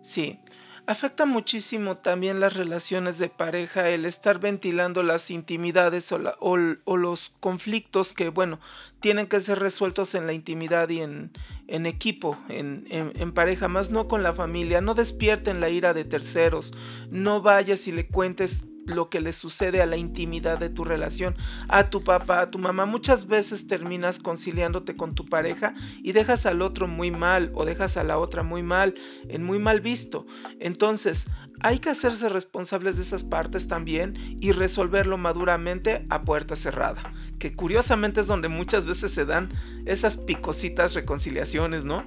Sí, 0.01 0.39
Afecta 0.89 1.25
muchísimo 1.25 1.97
también 1.97 2.39
las 2.39 2.53
relaciones 2.53 3.17
de 3.17 3.27
pareja 3.27 3.89
el 3.89 4.05
estar 4.05 4.39
ventilando 4.39 5.03
las 5.03 5.29
intimidades 5.31 6.13
o, 6.13 6.57
los 6.95 7.35
conflictos 7.41 8.13
que, 8.13 8.29
bueno, 8.29 8.61
tienen 9.01 9.27
que 9.27 9.41
ser 9.41 9.59
resueltos 9.59 10.15
en 10.15 10.27
la 10.27 10.31
intimidad 10.31 10.87
y 10.87 11.01
en, 11.01 11.31
equipo, 11.67 12.37
en, 12.47 12.87
en, 12.89 13.33
pareja, 13.33 13.67
más 13.67 13.89
no 13.89 14.07
con 14.07 14.23
la 14.23 14.33
familia. 14.33 14.79
No 14.79 14.93
despierten 14.93 15.59
la 15.59 15.67
ira 15.67 15.93
de 15.93 16.05
terceros, 16.05 16.73
no 17.09 17.41
vayas 17.41 17.85
y 17.87 17.91
le 17.91 18.07
cuentes 18.07 18.63
lo 18.87 19.09
que 19.09 19.21
le 19.21 19.33
sucede 19.33 19.81
a 19.81 19.85
la 19.85 19.97
intimidad 19.97 20.57
de 20.57 20.69
tu 20.69 20.83
relación, 20.83 21.35
a 21.67 21.85
tu 21.85 22.03
papá, 22.03 22.41
a 22.41 22.51
tu 22.51 22.59
mamá. 22.59 22.85
Muchas 22.85 23.27
veces 23.27 23.67
terminas 23.67 24.19
conciliándote 24.19 24.95
con 24.95 25.15
tu 25.15 25.25
pareja 25.25 25.73
y 26.01 26.11
dejas 26.11 26.45
al 26.45 26.61
otro 26.61 26.87
muy 26.87 27.11
mal 27.11 27.51
o 27.53 27.65
dejas 27.65 27.97
a 27.97 28.03
la 28.03 28.17
otra 28.17 28.43
muy 28.43 28.63
mal, 28.63 28.95
en 29.27 29.43
muy 29.43 29.59
mal 29.59 29.81
visto. 29.81 30.25
Entonces, 30.59 31.27
hay 31.61 31.79
que 31.79 31.89
hacerse 31.89 32.29
responsables 32.29 32.97
de 32.97 33.03
esas 33.03 33.23
partes 33.23 33.67
también 33.67 34.37
y 34.41 34.51
resolverlo 34.51 35.17
maduramente 35.17 36.05
a 36.09 36.23
puerta 36.23 36.55
cerrada, 36.55 37.01
que 37.39 37.55
curiosamente 37.55 38.21
es 38.21 38.27
donde 38.27 38.47
muchas 38.47 38.85
veces 38.85 39.11
se 39.11 39.25
dan 39.25 39.49
esas 39.85 40.17
picositas 40.17 40.93
reconciliaciones, 40.93 41.85
¿no? 41.85 42.05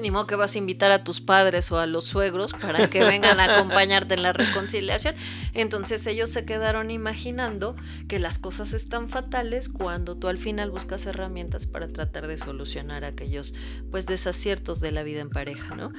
Ni 0.00 0.10
modo 0.10 0.26
que 0.26 0.34
vas 0.34 0.54
a 0.54 0.58
invitar 0.58 0.90
a 0.90 1.04
tus 1.04 1.20
padres 1.20 1.70
o 1.70 1.78
a 1.78 1.86
los 1.86 2.04
suegros 2.04 2.52
para 2.52 2.90
que 2.90 3.04
vengan 3.04 3.38
a 3.38 3.54
acompañarte 3.56 4.14
en 4.14 4.22
la 4.22 4.32
reconciliación. 4.32 5.14
Entonces 5.54 6.04
ellos 6.06 6.30
se 6.30 6.44
quedaron 6.44 6.90
imaginando 6.90 7.76
que 8.08 8.18
las 8.18 8.38
cosas 8.38 8.72
están 8.72 9.08
fatales 9.08 9.68
cuando 9.68 10.16
tú 10.16 10.26
al 10.28 10.38
final 10.38 10.70
buscas 10.72 11.06
herramientas 11.06 11.66
para 11.66 11.88
tratar 11.88 12.26
de 12.26 12.36
solucionar 12.36 13.04
aquellos 13.04 13.54
pues 13.90 14.06
desaciertos 14.06 14.80
de 14.80 14.90
la 14.90 15.04
vida 15.04 15.20
en 15.20 15.30
pareja, 15.30 15.76
¿no? 15.76 15.92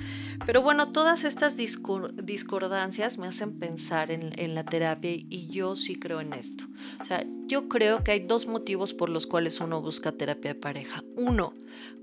Pero 0.46 0.62
bueno, 0.62 0.92
todas 0.92 1.24
estas 1.24 1.56
discordancias 1.56 2.44
me 3.18 3.28
hacen 3.28 3.60
pensar 3.60 4.12
en, 4.12 4.32
en 4.38 4.56
la 4.56 4.64
terapia 4.64 5.12
y 5.12 5.48
yo 5.50 5.76
sí 5.76 5.96
creo 5.96 6.22
en 6.22 6.34
esto. 6.34 6.66
O 7.00 7.06
sea, 7.06 7.26
yo 7.48 7.70
creo 7.70 8.04
que 8.04 8.12
hay 8.12 8.20
dos 8.22 8.48
motivos 8.48 8.94
por 8.94 9.10
los 9.10 9.28
cuales 9.28 9.60
uno 9.60 9.82
busca 9.82 10.12
terapia 10.12 10.54
de 10.54 10.60
pareja. 10.60 11.04
Uno, 11.16 11.54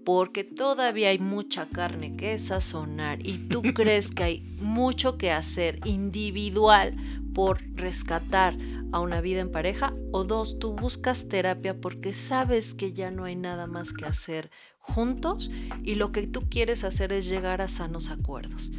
porque 0.04 0.44
todavía 0.44 1.10
hay 1.10 1.18
mucha 1.18 1.68
carne 1.68 2.16
que 2.16 2.38
sazonar 2.38 3.24
y 3.26 3.38
tú 3.48 3.62
crees 3.74 4.10
que 4.10 4.22
hay 4.22 4.40
mucho 4.60 5.18
que 5.18 5.30
hacer 5.30 5.80
individual 5.84 6.94
por 7.34 7.62
rescatar 7.74 8.56
a 8.92 9.00
una 9.00 9.20
vida 9.20 9.40
en 9.40 9.50
pareja. 9.50 9.94
O 10.12 10.24
dos, 10.24 10.58
tú 10.58 10.74
buscas 10.74 11.28
terapia 11.28 11.80
porque 11.80 12.12
sabes 12.12 12.74
que 12.74 12.92
ya 12.92 13.10
no 13.10 13.24
hay 13.24 13.36
nada 13.36 13.66
más 13.66 13.92
que 13.92 14.06
hacer 14.06 14.50
juntos 14.78 15.50
y 15.82 15.94
lo 15.94 16.10
que 16.10 16.26
tú 16.26 16.48
quieres 16.48 16.84
hacer 16.84 17.12
es 17.12 17.28
llegar 17.28 17.60
a 17.60 17.68
sanos 17.68 18.10
acuerdos. 18.10 18.72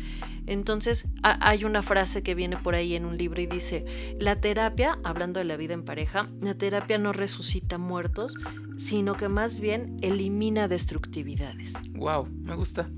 Entonces, 0.48 1.08
hay 1.22 1.64
una 1.64 1.84
frase 1.84 2.24
que 2.24 2.36
viene 2.36 2.58
por 2.58 2.76
ahí 2.76 2.96
en 2.96 3.06
un 3.06 3.18
libro 3.18 3.42
y 3.42 3.46
dice, 3.46 3.86
la 4.20 4.42
terapia, 4.42 4.98
hablando 5.04 5.40
de 5.40 5.46
la 5.46 5.56
vida 5.56 5.74
en 5.74 5.86
pareja, 5.86 6.30
la 6.42 6.56
terapia 6.56 6.98
no 6.98 7.14
resucita 7.14 7.78
muertos, 7.78 8.36
sino 8.78 9.16
que 9.16 9.30
más 9.30 9.60
bien 9.60 9.98
elimina 10.02 10.68
destructividades. 10.68 11.74
Wow, 11.92 12.28
me 12.28 12.56
gusta. 12.56 12.90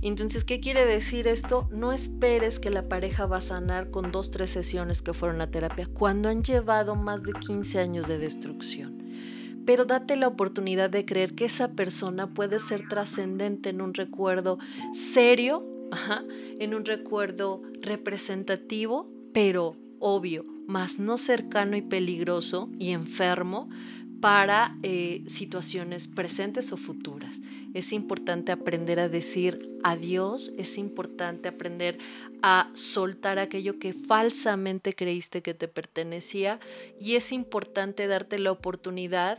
Entonces, 0.00 0.44
¿qué 0.44 0.60
quiere 0.60 0.86
decir 0.86 1.28
esto? 1.28 1.68
No 1.72 1.92
esperes 1.92 2.58
que 2.58 2.70
la 2.70 2.88
pareja 2.88 3.26
va 3.26 3.38
a 3.38 3.42
sanar 3.42 3.90
con 3.90 4.12
dos, 4.12 4.30
tres 4.30 4.50
sesiones 4.50 5.02
que 5.02 5.14
fueron 5.14 5.38
la 5.38 5.50
terapia, 5.50 5.88
cuando 5.92 6.28
han 6.28 6.42
llevado 6.42 6.96
más 6.96 7.22
de 7.22 7.32
15 7.32 7.80
años 7.80 8.08
de 8.08 8.18
destrucción 8.18 9.02
pero 9.64 9.84
date 9.84 10.16
la 10.16 10.28
oportunidad 10.28 10.90
de 10.90 11.04
creer 11.04 11.34
que 11.34 11.44
esa 11.44 11.72
persona 11.72 12.34
puede 12.34 12.60
ser 12.60 12.88
trascendente 12.88 13.70
en 13.70 13.80
un 13.80 13.94
recuerdo 13.94 14.58
serio, 14.92 15.64
en 16.58 16.74
un 16.74 16.84
recuerdo 16.84 17.62
representativo, 17.80 19.08
pero 19.32 19.76
obvio, 19.98 20.44
más 20.66 20.98
no 20.98 21.18
cercano 21.18 21.76
y 21.76 21.82
peligroso 21.82 22.70
y 22.78 22.90
enfermo 22.90 23.68
para 24.20 24.76
eh, 24.82 25.24
situaciones 25.26 26.06
presentes 26.06 26.72
o 26.72 26.76
futuras. 26.76 27.40
Es 27.74 27.92
importante 27.92 28.52
aprender 28.52 29.00
a 29.00 29.08
decir 29.08 29.60
adiós, 29.82 30.52
es 30.58 30.78
importante 30.78 31.48
aprender 31.48 31.98
a 32.42 32.70
soltar 32.74 33.38
aquello 33.38 33.78
que 33.78 33.94
falsamente 33.94 34.94
creíste 34.94 35.42
que 35.42 35.54
te 35.54 35.68
pertenecía 35.68 36.60
y 37.00 37.14
es 37.14 37.32
importante 37.32 38.06
darte 38.06 38.38
la 38.38 38.52
oportunidad 38.52 39.38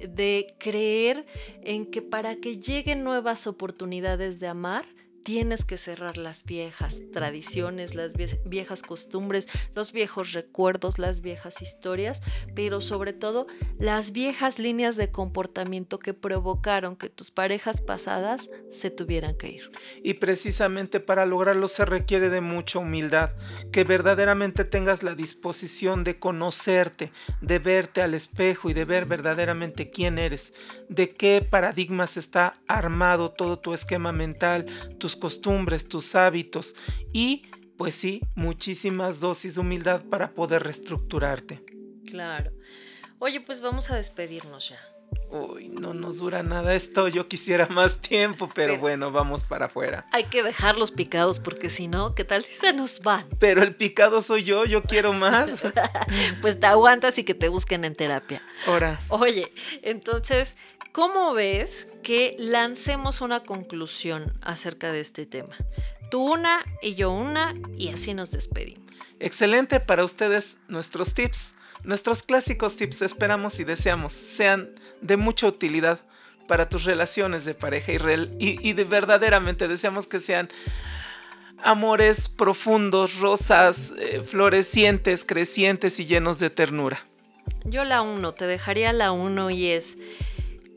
de 0.00 0.54
creer 0.58 1.26
en 1.62 1.86
que 1.86 2.02
para 2.02 2.36
que 2.36 2.58
lleguen 2.58 3.02
nuevas 3.02 3.46
oportunidades 3.46 4.40
de 4.40 4.46
amar, 4.46 4.84
tienes 5.24 5.64
que 5.64 5.78
cerrar 5.78 6.18
las 6.18 6.44
viejas 6.44 7.00
tradiciones, 7.12 7.94
las 7.94 8.12
viejas 8.44 8.82
costumbres, 8.82 9.48
los 9.74 9.90
viejos 9.92 10.32
recuerdos, 10.32 10.98
las 10.98 11.22
viejas 11.22 11.62
historias, 11.62 12.20
pero 12.54 12.80
sobre 12.82 13.14
todo 13.14 13.46
las 13.78 14.12
viejas 14.12 14.58
líneas 14.58 14.96
de 14.96 15.10
comportamiento 15.10 15.98
que 15.98 16.12
provocaron 16.12 16.96
que 16.96 17.08
tus 17.08 17.30
parejas 17.30 17.80
pasadas 17.80 18.50
se 18.68 18.90
tuvieran 18.90 19.34
que 19.36 19.48
ir. 19.48 19.70
Y 20.02 20.14
precisamente 20.14 21.00
para 21.00 21.24
lograrlo 21.26 21.68
se 21.68 21.86
requiere 21.86 22.28
de 22.28 22.42
mucha 22.42 22.78
humildad, 22.78 23.30
que 23.72 23.84
verdaderamente 23.84 24.64
tengas 24.64 25.02
la 25.02 25.14
disposición 25.14 26.04
de 26.04 26.18
conocerte, 26.18 27.12
de 27.40 27.58
verte 27.58 28.02
al 28.02 28.12
espejo 28.12 28.68
y 28.68 28.74
de 28.74 28.84
ver 28.84 29.06
verdaderamente 29.06 29.90
quién 29.90 30.18
eres, 30.18 30.52
de 30.90 31.14
qué 31.14 31.46
paradigmas 31.48 32.18
está 32.18 32.60
armado 32.68 33.30
todo 33.30 33.58
tu 33.58 33.72
esquema 33.72 34.12
mental, 34.12 34.66
tus 34.98 35.13
costumbres, 35.16 35.88
tus 35.88 36.14
hábitos 36.14 36.74
y, 37.12 37.42
pues 37.76 37.94
sí, 37.94 38.20
muchísimas 38.34 39.20
dosis 39.20 39.54
de 39.54 39.60
humildad 39.60 40.04
para 40.04 40.32
poder 40.34 40.62
reestructurarte. 40.62 41.64
Claro. 42.06 42.52
Oye, 43.18 43.40
pues 43.40 43.60
vamos 43.60 43.90
a 43.90 43.96
despedirnos 43.96 44.70
ya. 44.70 44.94
Uy, 45.30 45.68
no 45.68 45.94
nos 45.94 46.18
dura 46.18 46.42
nada 46.42 46.74
esto. 46.74 47.08
Yo 47.08 47.26
quisiera 47.26 47.66
más 47.66 47.98
tiempo, 47.98 48.48
pero, 48.54 48.78
bueno, 48.78 49.10
vamos 49.10 49.42
para 49.42 49.66
afuera. 49.66 50.06
Hay 50.12 50.24
que 50.24 50.42
dejarlos 50.42 50.92
picados 50.92 51.40
porque 51.40 51.70
si 51.70 51.88
no, 51.88 52.14
¿qué 52.14 52.24
tal 52.24 52.44
si 52.44 52.56
se 52.56 52.72
nos 52.72 53.00
van? 53.00 53.26
Pero 53.38 53.62
el 53.62 53.74
picado 53.74 54.22
soy 54.22 54.44
yo, 54.44 54.64
yo 54.64 54.82
quiero 54.82 55.12
más. 55.12 55.62
pues 56.40 56.60
te 56.60 56.66
aguantas 56.66 57.18
y 57.18 57.24
que 57.24 57.34
te 57.34 57.48
busquen 57.48 57.84
en 57.84 57.96
terapia. 57.96 58.42
Ahora. 58.66 59.00
Oye, 59.08 59.52
entonces, 59.82 60.56
¿cómo 60.94 61.34
ves 61.34 61.88
que 62.04 62.36
lancemos 62.38 63.20
una 63.20 63.40
conclusión 63.40 64.32
acerca 64.42 64.92
de 64.92 65.00
este 65.00 65.26
tema? 65.26 65.56
Tú 66.08 66.32
una 66.32 66.60
y 66.80 66.94
yo 66.94 67.10
una 67.10 67.52
y 67.76 67.88
así 67.88 68.14
nos 68.14 68.30
despedimos. 68.30 69.02
Excelente 69.18 69.80
para 69.80 70.04
ustedes 70.04 70.58
nuestros 70.68 71.12
tips. 71.12 71.56
Nuestros 71.82 72.22
clásicos 72.22 72.76
tips 72.76 73.02
esperamos 73.02 73.58
y 73.58 73.64
deseamos 73.64 74.12
sean 74.12 74.70
de 75.00 75.16
mucha 75.16 75.48
utilidad 75.48 75.98
para 76.46 76.68
tus 76.68 76.84
relaciones 76.84 77.44
de 77.44 77.54
pareja 77.54 77.92
y, 78.38 78.72
de 78.72 78.84
verdaderamente 78.84 79.66
deseamos 79.66 80.06
que 80.06 80.20
sean 80.20 80.48
amores 81.64 82.28
profundos, 82.28 83.18
rosas, 83.18 83.94
eh, 83.98 84.22
florecientes, 84.22 85.24
crecientes 85.24 85.98
y 85.98 86.06
llenos 86.06 86.38
de 86.38 86.50
ternura. 86.50 87.04
Yo 87.64 87.84
la 87.84 88.02
uno, 88.02 88.32
te 88.32 88.46
dejaría 88.46 88.92
la 88.92 89.10
uno 89.10 89.50
y 89.50 89.68
es, 89.68 89.96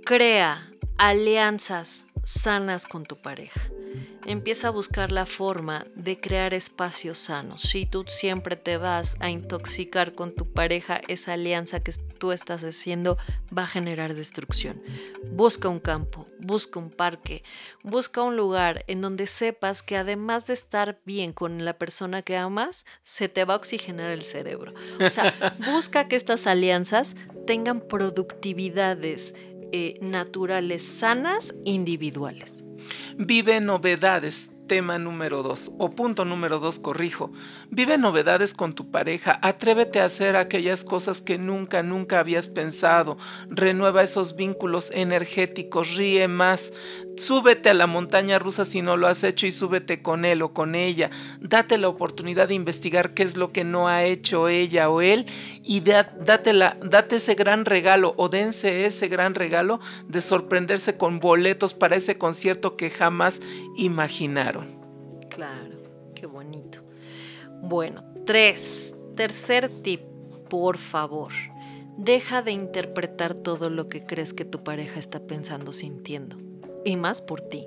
crea 0.08 0.72
alianzas 0.98 2.06
sanas 2.24 2.88
con 2.88 3.06
tu 3.06 3.18
pareja. 3.18 3.60
Empieza 4.26 4.70
a 4.70 4.72
buscar 4.72 5.12
la 5.12 5.26
forma 5.26 5.86
de 5.96 6.18
crear 6.18 6.54
espacios 6.54 7.18
sanos. 7.18 7.62
Si 7.64 7.86
tú 7.86 8.06
siempre 8.08 8.56
te 8.56 8.78
vas 8.78 9.18
a 9.20 9.30
intoxicar 9.30 10.16
con 10.16 10.34
tu 10.34 10.54
pareja, 10.54 11.02
esa 11.10 11.34
alianza 11.34 11.82
que 11.82 11.92
tú 12.20 12.32
estás 12.32 12.64
haciendo 12.64 13.18
va 13.56 13.64
a 13.64 13.68
generar 13.68 14.14
destrucción. 14.14 14.82
Busca 15.34 15.68
un 15.68 15.82
campo, 15.82 16.26
busca 16.40 16.80
un 16.80 16.90
parque, 16.90 17.44
busca 17.84 18.22
un 18.22 18.38
lugar 18.38 18.86
en 18.88 19.02
donde 19.02 19.28
sepas 19.28 19.84
que 19.84 19.98
además 19.98 20.48
de 20.48 20.54
estar 20.54 21.02
bien 21.04 21.34
con 21.34 21.66
la 21.66 21.78
persona 21.78 22.22
que 22.22 22.38
amas, 22.38 22.86
se 23.04 23.28
te 23.28 23.44
va 23.44 23.56
a 23.56 23.58
oxigenar 23.58 24.12
el 24.12 24.24
cerebro. 24.24 24.74
O 25.06 25.10
sea, 25.10 25.34
busca 25.66 26.08
que 26.08 26.16
estas 26.16 26.48
alianzas 26.48 27.18
tengan 27.46 27.82
productividades 27.82 29.34
eh, 29.72 29.96
naturales 30.02 30.84
sanas 30.84 31.54
individuales. 31.66 32.64
Vive 33.18 33.60
novedades 33.62 34.52
tema 34.68 35.00
número 35.00 35.44
dos, 35.44 35.72
o 35.78 35.92
punto 35.92 36.26
número 36.26 36.60
dos, 36.60 36.80
corrijo. 36.80 37.32
Vive 37.70 37.98
novedades 37.98 38.54
con 38.54 38.74
tu 38.74 38.92
pareja, 38.92 39.40
atrévete 39.42 40.00
a 40.00 40.06
hacer 40.06 40.36
aquellas 40.36 40.84
cosas 40.84 41.22
que 41.22 41.38
nunca, 41.38 41.84
nunca 41.84 42.20
habías 42.20 42.50
pensado, 42.50 43.18
renueva 43.50 44.04
esos 44.04 44.36
vínculos 44.36 44.92
energéticos, 44.94 45.96
ríe 45.96 46.28
más, 46.28 46.74
súbete 47.16 47.70
a 47.70 47.74
la 47.74 47.88
montaña 47.88 48.40
rusa 48.40 48.66
si 48.66 48.82
no 48.82 48.98
lo 48.98 49.08
has 49.08 49.24
hecho 49.24 49.48
y 49.48 49.52
súbete 49.52 50.02
con 50.02 50.26
él 50.26 50.42
o 50.42 50.54
con 50.54 50.76
ella, 50.76 51.10
date 51.40 51.78
la 51.78 51.88
oportunidad 51.88 52.48
de 52.48 52.54
investigar 52.54 53.14
qué 53.14 53.24
es 53.24 53.38
lo 53.38 53.52
que 53.52 53.64
no 53.64 53.88
ha 53.88 54.04
hecho 54.04 54.48
ella 54.48 54.90
o 54.90 55.02
él 55.02 55.26
y 55.64 55.82
date, 55.82 56.54
la, 56.54 56.78
date 56.84 57.18
ese 57.18 57.36
gran 57.36 57.66
regalo 57.66 58.14
o 58.18 58.30
dense 58.30 58.86
ese 58.86 59.08
gran 59.08 59.36
regalo 59.36 59.80
de 60.08 60.22
sorprenderse 60.22 60.98
con 60.98 61.20
boletos 61.20 61.74
para 61.74 61.96
ese 61.96 62.18
concierto 62.18 62.78
que 62.78 62.90
jamás 62.90 63.42
imaginaron. 63.78 64.57
Claro, 65.38 65.78
qué 66.16 66.26
bonito. 66.26 66.80
Bueno, 67.62 68.04
tres. 68.26 68.96
Tercer 69.16 69.70
tip, 69.84 70.02
por 70.50 70.80
favor. 70.80 71.32
Deja 71.96 72.42
de 72.42 72.54
interpretar 72.54 73.36
todo 73.36 73.70
lo 73.70 73.88
que 73.88 74.04
crees 74.04 74.34
que 74.34 74.46
tu 74.46 74.64
pareja 74.64 74.98
está 74.98 75.20
pensando, 75.20 75.74
sintiendo. 75.74 76.38
Y 76.84 76.96
más 76.96 77.22
por 77.22 77.42
ti. 77.42 77.66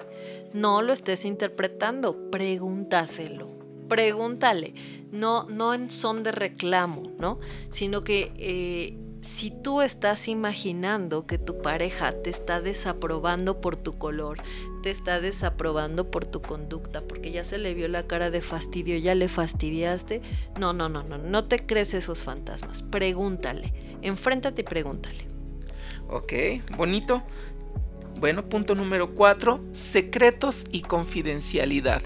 No 0.52 0.82
lo 0.82 0.92
estés 0.92 1.24
interpretando, 1.24 2.28
pregúntaselo. 2.32 3.48
Pregúntale. 3.88 4.74
No, 5.12 5.44
no 5.44 5.72
en 5.72 5.90
son 5.90 6.24
de 6.24 6.32
reclamo, 6.32 7.04
¿no? 7.20 7.38
Sino 7.70 8.02
que 8.02 8.32
eh, 8.36 8.96
si 9.20 9.50
tú 9.50 9.82
estás 9.82 10.28
imaginando 10.28 11.26
que 11.26 11.38
tu 11.38 11.60
pareja 11.60 12.12
te 12.12 12.30
está 12.30 12.60
desaprobando 12.60 13.60
por 13.60 13.76
tu 13.76 13.98
color, 13.98 14.38
te 14.82 14.90
está 14.90 15.20
desaprobando 15.20 16.10
por 16.10 16.26
tu 16.26 16.40
conducta, 16.40 17.02
porque 17.02 17.30
ya 17.30 17.44
se 17.44 17.58
le 17.58 17.74
vio 17.74 17.88
la 17.88 18.06
cara 18.06 18.30
de 18.30 18.40
fastidio, 18.40 18.96
ya 18.96 19.14
le 19.14 19.28
fastidiaste, 19.28 20.22
no, 20.58 20.72
no, 20.72 20.88
no, 20.88 21.02
no, 21.02 21.18
no 21.18 21.44
te 21.44 21.58
crees 21.58 21.92
esos 21.92 22.22
fantasmas. 22.22 22.82
Pregúntale, 22.82 23.72
enfréntate 24.02 24.62
y 24.62 24.64
pregúntale. 24.64 25.28
Ok, 26.08 26.32
bonito. 26.76 27.22
Bueno, 28.20 28.50
punto 28.50 28.74
número 28.74 29.14
cuatro, 29.14 29.64
secretos 29.72 30.66
y 30.70 30.82
confidencialidad. 30.82 32.02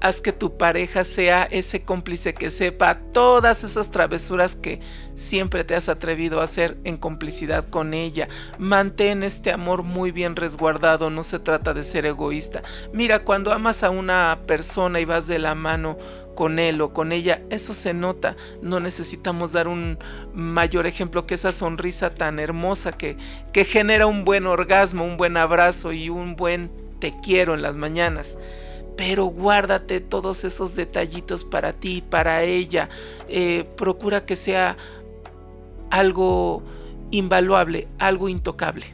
Haz 0.00 0.22
que 0.22 0.32
tu 0.32 0.56
pareja 0.56 1.04
sea 1.04 1.42
ese 1.42 1.80
cómplice 1.80 2.32
que 2.32 2.50
sepa 2.50 2.94
todas 3.12 3.62
esas 3.62 3.90
travesuras 3.90 4.56
que 4.56 4.80
siempre 5.14 5.62
te 5.62 5.74
has 5.74 5.90
atrevido 5.90 6.40
a 6.40 6.44
hacer 6.44 6.78
en 6.84 6.96
complicidad 6.96 7.68
con 7.68 7.92
ella. 7.92 8.26
Mantén 8.58 9.22
este 9.22 9.52
amor 9.52 9.82
muy 9.82 10.12
bien 10.12 10.34
resguardado, 10.34 11.10
no 11.10 11.22
se 11.22 11.38
trata 11.38 11.74
de 11.74 11.84
ser 11.84 12.06
egoísta. 12.06 12.62
Mira, 12.94 13.22
cuando 13.22 13.52
amas 13.52 13.82
a 13.82 13.90
una 13.90 14.40
persona 14.46 14.98
y 14.98 15.04
vas 15.04 15.26
de 15.26 15.38
la 15.38 15.54
mano 15.54 15.98
con 16.40 16.58
él 16.58 16.80
o 16.80 16.94
con 16.94 17.12
ella, 17.12 17.42
eso 17.50 17.74
se 17.74 17.92
nota. 17.92 18.34
No 18.62 18.80
necesitamos 18.80 19.52
dar 19.52 19.68
un 19.68 19.98
mayor 20.32 20.86
ejemplo 20.86 21.26
que 21.26 21.34
esa 21.34 21.52
sonrisa 21.52 22.14
tan 22.14 22.38
hermosa 22.38 22.92
que, 22.92 23.18
que 23.52 23.66
genera 23.66 24.06
un 24.06 24.24
buen 24.24 24.46
orgasmo, 24.46 25.04
un 25.04 25.18
buen 25.18 25.36
abrazo 25.36 25.92
y 25.92 26.08
un 26.08 26.36
buen 26.36 26.70
te 26.98 27.14
quiero 27.22 27.52
en 27.52 27.60
las 27.60 27.76
mañanas 27.76 28.38
pero 28.96 29.26
guárdate 29.26 30.00
todos 30.00 30.44
esos 30.44 30.74
detallitos 30.74 31.44
para 31.44 31.74
ti, 31.74 32.02
para 32.02 32.42
ella. 32.42 32.88
Eh, 33.28 33.66
procura 33.76 34.24
que 34.24 34.36
sea 34.36 34.78
algo 35.90 36.62
invaluable, 37.10 37.86
algo 37.98 38.30
intocable. 38.30 38.86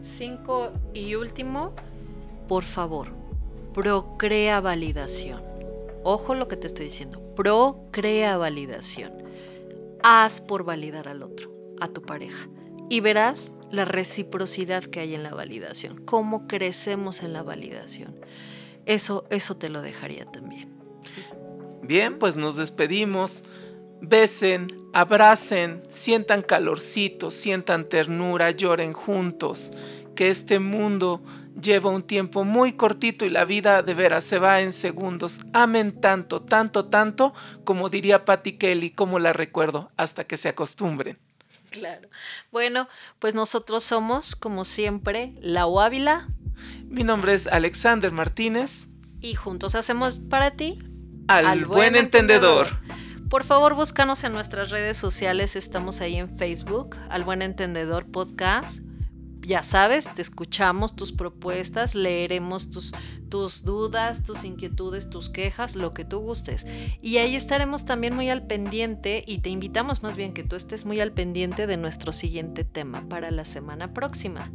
Cinco 0.00 0.72
y 0.92 1.14
último, 1.14 1.72
por 2.48 2.64
favor, 2.64 3.08
procrea 3.72 4.60
validación. 4.60 5.53
Ojo 6.04 6.34
lo 6.34 6.48
que 6.48 6.58
te 6.58 6.66
estoy 6.66 6.86
diciendo, 6.86 7.34
procrea 7.34 8.36
validación. 8.36 9.12
Haz 10.02 10.42
por 10.42 10.62
validar 10.62 11.08
al 11.08 11.22
otro, 11.22 11.50
a 11.80 11.88
tu 11.88 12.02
pareja. 12.02 12.46
Y 12.90 13.00
verás 13.00 13.52
la 13.70 13.86
reciprocidad 13.86 14.84
que 14.84 15.00
hay 15.00 15.14
en 15.14 15.22
la 15.22 15.32
validación, 15.34 16.04
cómo 16.04 16.46
crecemos 16.46 17.22
en 17.22 17.32
la 17.32 17.42
validación. 17.42 18.14
Eso, 18.84 19.24
eso 19.30 19.56
te 19.56 19.70
lo 19.70 19.80
dejaría 19.80 20.26
también. 20.26 20.74
Bien, 21.82 22.18
pues 22.18 22.36
nos 22.36 22.56
despedimos. 22.56 23.42
Besen, 24.02 24.66
abracen, 24.92 25.82
sientan 25.88 26.42
calorcito, 26.42 27.30
sientan 27.30 27.88
ternura, 27.88 28.50
lloren 28.50 28.92
juntos. 28.92 29.72
Que 30.14 30.28
este 30.28 30.58
mundo 30.58 31.22
lleva 31.60 31.90
un 31.90 32.02
tiempo 32.02 32.44
muy 32.44 32.72
cortito 32.74 33.24
y 33.24 33.30
la 33.30 33.44
vida 33.44 33.82
de 33.82 33.94
veras 33.94 34.24
se 34.24 34.38
va 34.38 34.60
en 34.60 34.72
segundos. 34.72 35.40
Amen 35.52 36.00
tanto, 36.00 36.42
tanto, 36.42 36.86
tanto, 36.86 37.34
como 37.64 37.88
diría 37.88 38.24
Patty 38.24 38.52
Kelly, 38.52 38.90
como 38.90 39.18
la 39.18 39.32
recuerdo, 39.32 39.90
hasta 39.96 40.24
que 40.24 40.36
se 40.36 40.48
acostumbren. 40.48 41.18
Claro. 41.70 42.08
Bueno, 42.52 42.88
pues 43.18 43.34
nosotros 43.34 43.82
somos, 43.82 44.36
como 44.36 44.64
siempre, 44.64 45.34
La 45.40 45.62
Ávila. 45.62 46.28
Mi 46.84 47.02
nombre 47.02 47.34
es 47.34 47.46
Alexander 47.48 48.12
Martínez. 48.12 48.86
Y 49.20 49.34
juntos 49.34 49.74
hacemos 49.74 50.20
para 50.20 50.52
ti 50.52 50.78
al, 51.26 51.64
buen, 51.64 51.96
entendedor. 51.96 52.68
Por 53.28 53.42
favor, 53.42 53.74
búscanos 53.74 54.22
en 54.22 54.32
nuestras 54.32 54.70
redes 54.70 54.96
sociales. 54.96 55.56
Estamos 55.56 56.00
ahí 56.00 56.16
en 56.16 56.38
Facebook, 56.38 56.96
Al 57.08 57.24
Buen 57.24 57.42
Entendedor 57.42 58.06
Podcast. 58.06 58.80
Ya 59.46 59.62
sabes, 59.62 60.12
te 60.12 60.22
escuchamos 60.22 60.96
tus 60.96 61.12
propuestas, 61.12 61.94
leeremos 61.94 62.70
tus, 62.70 62.92
tus 63.28 63.62
dudas, 63.64 64.22
tus 64.24 64.44
inquietudes, 64.44 65.10
tus 65.10 65.28
quejas, 65.28 65.76
lo 65.76 65.90
que 65.90 66.04
tú 66.04 66.20
gustes. 66.20 66.66
Y 67.02 67.18
ahí 67.18 67.36
estaremos 67.36 67.84
también 67.84 68.14
muy 68.14 68.30
al 68.30 68.46
pendiente 68.46 69.22
y 69.26 69.38
te 69.38 69.50
invitamos 69.50 70.02
más 70.02 70.16
bien 70.16 70.32
que 70.32 70.44
tú 70.44 70.56
estés 70.56 70.86
muy 70.86 71.00
al 71.00 71.12
pendiente 71.12 71.66
de 71.66 71.76
nuestro 71.76 72.10
siguiente 72.10 72.64
tema 72.64 73.06
para 73.08 73.30
la 73.30 73.44
semana 73.44 73.92
próxima. 73.92 74.50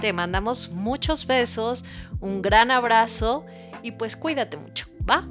Te 0.00 0.14
mandamos 0.14 0.70
muchos 0.70 1.26
besos, 1.26 1.84
un 2.20 2.40
gran 2.40 2.70
abrazo 2.70 3.44
y 3.82 3.92
pues 3.92 4.16
cuídate 4.16 4.56
mucho, 4.56 4.86
¿va? 5.08 5.28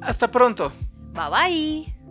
Hasta 0.00 0.28
pronto. 0.28 0.72
Bye 1.12 1.30
bye. 1.30 2.01